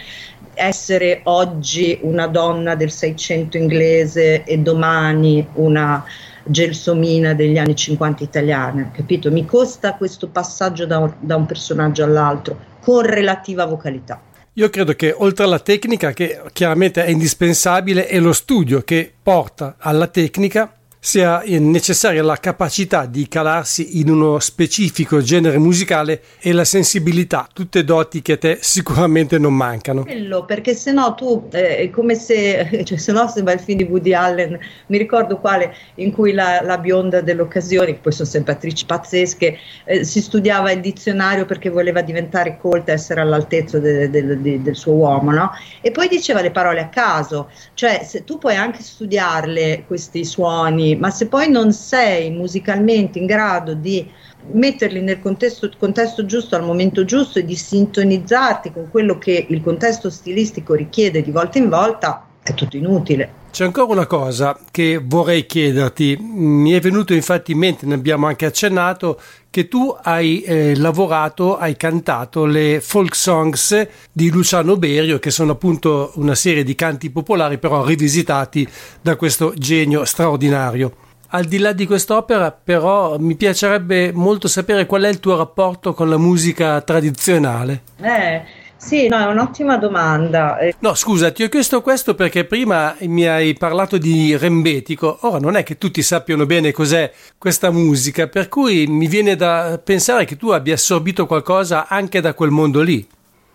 [0.55, 6.03] essere oggi una donna del Seicento inglese e domani una
[6.47, 9.31] gelsomina degli anni 50 italiana, capito?
[9.31, 14.21] Mi costa questo passaggio da un, da un personaggio all'altro con relativa vocalità.
[14.55, 19.77] Io credo che oltre alla tecnica, che chiaramente è indispensabile, è lo studio che porta
[19.79, 20.76] alla tecnica
[21.07, 27.85] sia necessaria la capacità di calarsi in uno specifico genere musicale e la sensibilità, tutte
[27.85, 30.03] doti che a te sicuramente non mancano.
[30.03, 33.79] Quello, perché se no tu eh, è come se, cioè, se no sembra il film
[33.79, 34.59] di Woody Allen,
[34.89, 40.03] mi ricordo quale, in cui la, la bionda dell'occasione, poi sono sempre attrici pazzesche, eh,
[40.03, 44.95] si studiava il dizionario perché voleva diventare colta, essere all'altezza de, de, de, del suo
[44.95, 45.53] uomo, no?
[45.83, 50.95] E poi diceva le parole a caso, cioè se tu puoi anche studiarle questi suoni
[50.97, 54.09] ma se poi non sei musicalmente in grado di
[54.53, 59.63] metterli nel contesto, contesto, giusto al momento giusto e di sintonizzarti con quello che il
[59.63, 63.45] contesto stilistico richiede di volta in volta, è tutto inutile.
[63.51, 68.27] C'è ancora una cosa che vorrei chiederti, mi è venuto infatti in mente, ne abbiamo
[68.27, 69.19] anche accennato,
[69.57, 75.53] che tu hai eh, lavorato, hai cantato le folk songs di Luciano Berio, che sono
[75.53, 78.69] appunto una serie di canti popolari però rivisitati
[79.01, 80.95] da questo genio straordinario.
[81.29, 85.95] Al di là di quest'opera, però, mi piacerebbe molto sapere qual è il tuo rapporto
[85.95, 87.81] con la musica tradizionale.
[87.99, 88.43] Eh,
[88.87, 90.59] sì, no, è un'ottima domanda.
[90.59, 95.19] Eh, no, scusa, ti ho chiesto questo perché prima mi hai parlato di rembetico.
[95.23, 99.81] Ora non è che tutti sappiano bene cos'è questa musica, per cui mi viene da
[99.83, 103.05] pensare che tu abbia assorbito qualcosa anche da quel mondo lì.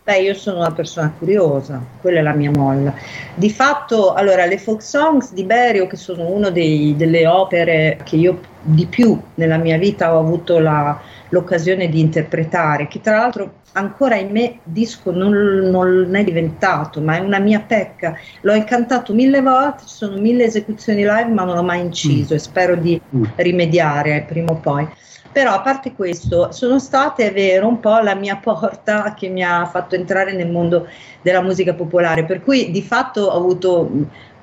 [0.03, 2.93] Beh, io sono una persona curiosa, quella è la mia molla.
[3.33, 8.37] Di fatto, allora, le folk songs di Berio, che sono una delle opere che io
[8.63, 10.99] di più nella mia vita ho avuto la,
[11.31, 17.15] l'occasione di interpretare, che tra l'altro ancora in me disco non, non, è diventato, ma
[17.15, 18.15] è una mia pecca.
[18.41, 22.37] L'ho incantato mille volte, ci sono mille esecuzioni live, ma non l'ho mai inciso mm.
[22.37, 23.23] e spero di mm.
[23.35, 24.87] rimediare prima o poi.
[25.31, 29.41] Però a parte questo, sono state, è vero, un po' la mia porta che mi
[29.41, 30.87] ha fatto entrare nel mondo
[31.21, 33.89] della musica popolare, per cui di fatto ho avuto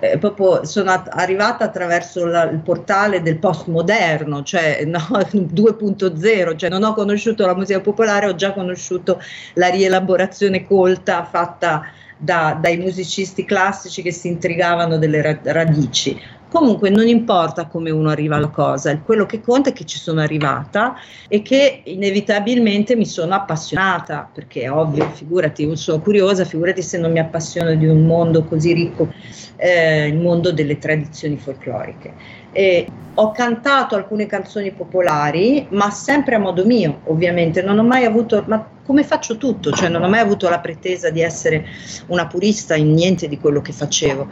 [0.01, 4.99] eh, proprio sono at- arrivata attraverso la, il portale del postmoderno, cioè no,
[5.33, 9.21] 2.0, cioè non ho conosciuto la musica popolare, ho già conosciuto
[9.55, 11.83] la rielaborazione colta fatta
[12.17, 16.21] da, dai musicisti classici che si intrigavano delle ra- radici.
[16.51, 20.23] Comunque non importa come uno arriva alla cosa, quello che conta è che ci sono
[20.23, 20.97] arrivata
[21.29, 27.13] e che inevitabilmente mi sono appassionata, perché è ovvio, figurati, sono curiosa, figurati se non
[27.13, 29.13] mi appassiono di un mondo così ricco,
[29.57, 32.15] eh, il mondo delle tradizioni folcloriche.
[32.53, 38.07] E ho cantato alcune canzoni popolari, ma sempre a modo mio, ovviamente, non ho mai
[38.07, 41.67] avuto, ma come faccio tutto, cioè non ho mai avuto la pretesa di essere
[42.07, 44.29] una purista in niente di quello che facevo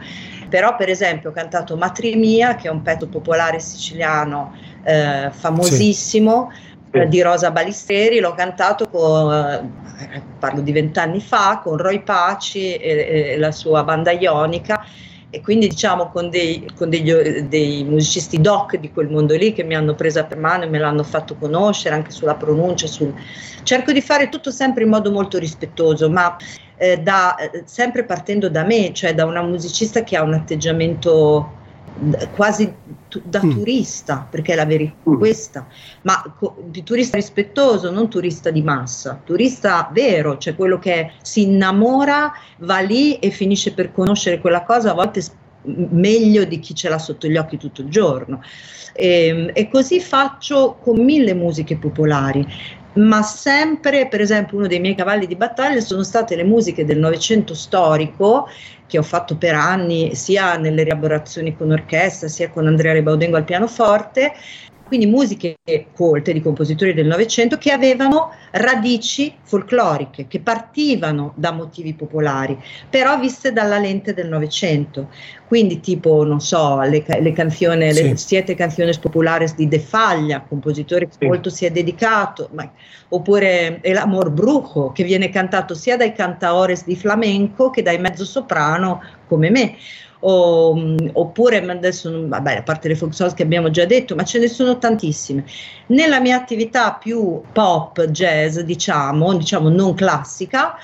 [0.49, 4.53] però per esempio ho cantato Matri Mia, che è un pezzo popolare siciliano
[4.83, 6.65] eh, famosissimo, sì.
[7.09, 13.33] Di Rosa Balisteri, l'ho cantato con, eh, parlo di vent'anni fa, con Roy Paci e,
[13.33, 14.83] e la sua banda ionica.
[15.29, 19.63] E quindi diciamo con, dei, con degli, dei, musicisti doc di quel mondo lì che
[19.63, 23.13] mi hanno presa per mano e me l'hanno fatto conoscere anche sulla pronuncia, sul...
[23.63, 26.37] cerco di fare tutto sempre in modo molto rispettoso, ma
[26.77, 31.55] eh, da, eh, sempre partendo da me, cioè da una musicista che ha un atteggiamento
[32.35, 32.71] quasi
[33.07, 33.49] tu, da mm.
[33.49, 35.17] turista, perché è la verità mm.
[35.17, 35.67] questa,
[36.03, 41.43] ma co- di turista rispettoso, non turista di massa, turista vero, cioè quello che si
[41.43, 45.23] innamora, va lì e finisce per conoscere quella cosa, a volte
[45.63, 48.41] meglio di chi ce l'ha sotto gli occhi tutto il giorno.
[48.93, 52.45] E, ehm, e così faccio con mille musiche popolari
[52.93, 56.97] ma sempre, per esempio, uno dei miei cavalli di battaglia sono state le musiche del
[56.97, 58.47] Novecento storico
[58.87, 63.43] che ho fatto per anni sia nelle rielaborazioni con orchestra sia con Andrea Ribaudengo al
[63.43, 64.33] pianoforte
[64.87, 65.57] quindi musiche
[65.93, 72.57] colte di compositori del Novecento che avevano radici folcloriche, che partivano da motivi popolari,
[72.89, 75.09] però viste dalla lente del Novecento.
[75.47, 78.03] Quindi tipo, non so, le, le canzoni, sì.
[78.03, 81.25] le siete canzoni popolari di De Faglia, compositore che sì.
[81.25, 82.69] molto si è dedicato, ma,
[83.09, 89.01] oppure El Amor Brujo, che viene cantato sia dai cantaores di flamenco che dai mezzosoprano
[89.27, 89.75] come me
[90.19, 94.39] o, oppure adesso, vabbè, a parte le folk songs che abbiamo già detto, ma ce
[94.39, 95.45] ne sono tantissime.
[95.87, 100.75] Nella mia attività più pop, jazz, diciamo, diciamo non classica,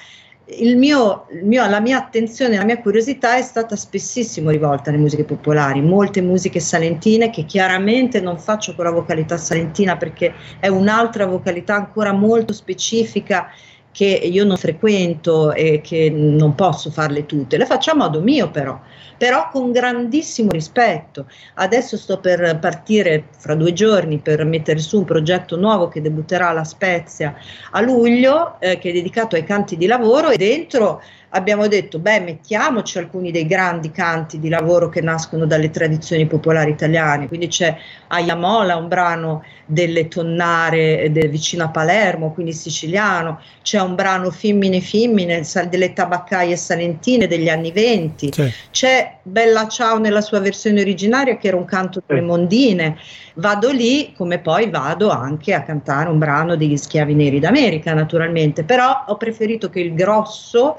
[0.45, 4.99] il mio, il mio, la mia attenzione, la mia curiosità è stata spessissimo rivolta alle
[4.99, 10.67] musiche popolari, molte musiche salentine che chiaramente non faccio con la vocalità salentina perché è
[10.67, 13.49] un'altra vocalità ancora molto specifica
[13.93, 18.49] che io non frequento e che non posso farle tutte, le faccio a modo mio
[18.49, 18.77] però,
[19.17, 21.27] però con grandissimo rispetto.
[21.53, 26.49] Adesso sto per partire fra due giorni per mettere su un progetto nuovo che debutterà
[26.49, 27.35] alla Spezia
[27.71, 30.99] a luglio, eh, che è dedicato ai canti di lavoro e dentro
[31.33, 36.71] abbiamo detto, beh, mettiamoci alcuni dei grandi canti di lavoro che nascono dalle tradizioni popolari
[36.71, 37.27] italiane.
[37.27, 37.75] Quindi c'è
[38.07, 44.79] Ayamola, un brano delle tonnare del, vicino a Palermo, quindi siciliano, c'è un brano Fimmine
[44.79, 48.51] Fimmine delle tabaccaie salentine degli anni venti, sì.
[48.71, 52.97] c'è Bella Ciao nella sua versione originaria che era un canto delle mondine.
[53.35, 58.63] Vado lì come poi vado anche a cantare un brano degli schiavi neri d'America, naturalmente,
[58.63, 60.77] però ho preferito che il grosso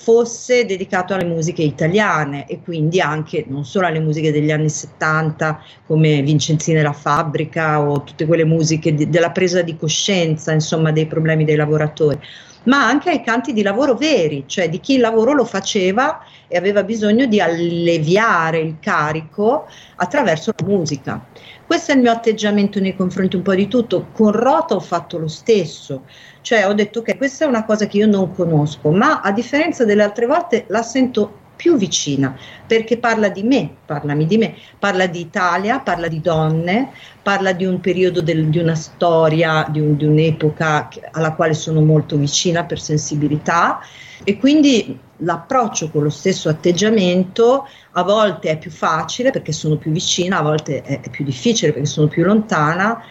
[0.00, 5.60] fosse dedicato alle musiche italiane e quindi anche non solo alle musiche degli anni 70
[5.86, 10.92] come Vincenzina e la fabbrica o tutte quelle musiche di, della presa di coscienza insomma
[10.92, 12.16] dei problemi dei lavoratori
[12.64, 16.56] ma anche ai canti di lavoro veri, cioè di chi il lavoro lo faceva e
[16.56, 19.66] aveva bisogno di alleviare il carico
[19.96, 21.24] attraverso la musica.
[21.66, 24.08] Questo è il mio atteggiamento nei confronti un po' di tutto.
[24.12, 26.04] Con Rota ho fatto lo stesso,
[26.48, 29.84] cioè ho detto che questa è una cosa che io non conosco, ma a differenza
[29.84, 32.34] delle altre volte la sento più vicina
[32.66, 36.92] perché parla di me, parlami di me, parla di Italia, parla di donne,
[37.22, 41.82] parla di un periodo del, di una storia, di, un, di un'epoca alla quale sono
[41.82, 43.80] molto vicina per sensibilità.
[44.24, 49.90] E quindi l'approccio con lo stesso atteggiamento a volte è più facile perché sono più
[49.90, 53.02] vicina, a volte è, è più difficile perché sono più lontana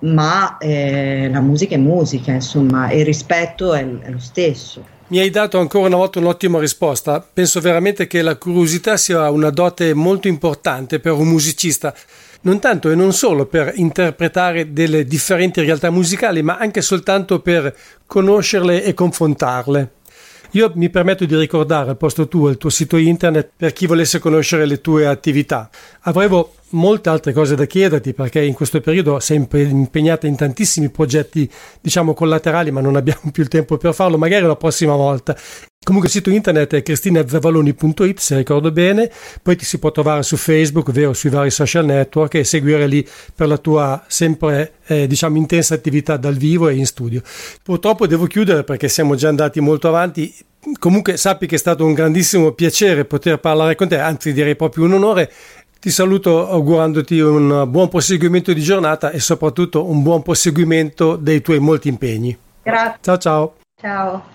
[0.00, 4.94] ma eh, la musica è musica, insomma, e il rispetto è, è lo stesso.
[5.08, 7.24] Mi hai dato ancora una volta un'ottima risposta.
[7.32, 11.94] Penso veramente che la curiosità sia una dote molto importante per un musicista,
[12.40, 17.72] non tanto e non solo per interpretare delle differenti realtà musicali, ma anche soltanto per
[18.04, 19.90] conoscerle e confrontarle.
[20.52, 24.18] Io mi permetto di ricordare al posto tuo il tuo sito internet per chi volesse
[24.18, 25.68] conoscere le tue attività.
[26.00, 31.50] Avevo molte altre cose da chiederti perché in questo periodo sei impegnata in tantissimi progetti,
[31.80, 35.36] diciamo collaterali, ma non abbiamo più il tempo per farlo, magari la prossima volta.
[35.86, 39.08] Comunque il sito internet è cristinazavaloni.it se ricordo bene,
[39.40, 43.06] poi ti si può trovare su Facebook, ovvero sui vari social network e seguire lì
[43.32, 47.22] per la tua sempre eh, diciamo intensa attività dal vivo e in studio.
[47.62, 50.34] Purtroppo devo chiudere perché siamo già andati molto avanti.
[50.80, 54.86] Comunque sappi che è stato un grandissimo piacere poter parlare con te, anzi direi proprio
[54.86, 55.30] un onore
[55.80, 61.58] ti saluto augurandoti un buon proseguimento di giornata e soprattutto un buon proseguimento dei tuoi
[61.58, 62.36] molti impegni.
[62.62, 62.98] Grazie.
[63.00, 63.54] Ciao ciao.
[63.80, 64.34] Ciao.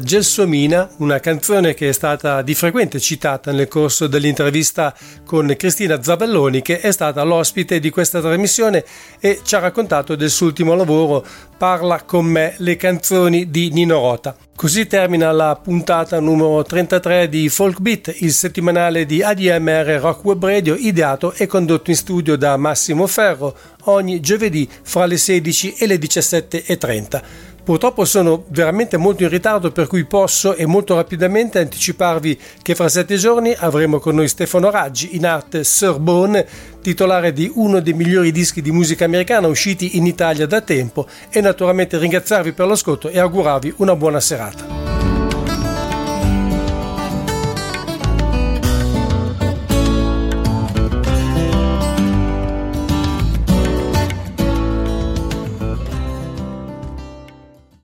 [0.00, 4.94] Gelsomina, una canzone che è stata di frequente citata nel corso dell'intervista
[5.24, 8.84] con Cristina Zabelloni, che è stata l'ospite di questa trasmissione
[9.20, 11.24] e ci ha raccontato del suo ultimo lavoro
[11.56, 14.36] Parla con me, le canzoni di Nino Rota.
[14.54, 20.44] Così termina la puntata numero 33 di Folk Beat, il settimanale di ADMR Rock Web
[20.44, 25.86] Radio, ideato e condotto in studio da Massimo Ferro ogni giovedì fra le 16 e
[25.86, 27.22] le 17.30.
[27.66, 32.88] Purtroppo sono veramente molto in ritardo per cui posso e molto rapidamente anticiparvi che fra
[32.88, 36.46] sette giorni avremo con noi Stefano Raggi in arte Sir Bone,
[36.80, 41.40] titolare di uno dei migliori dischi di musica americana usciti in Italia da tempo e
[41.40, 45.15] naturalmente ringraziarvi per l'ascolto e augurarvi una buona serata.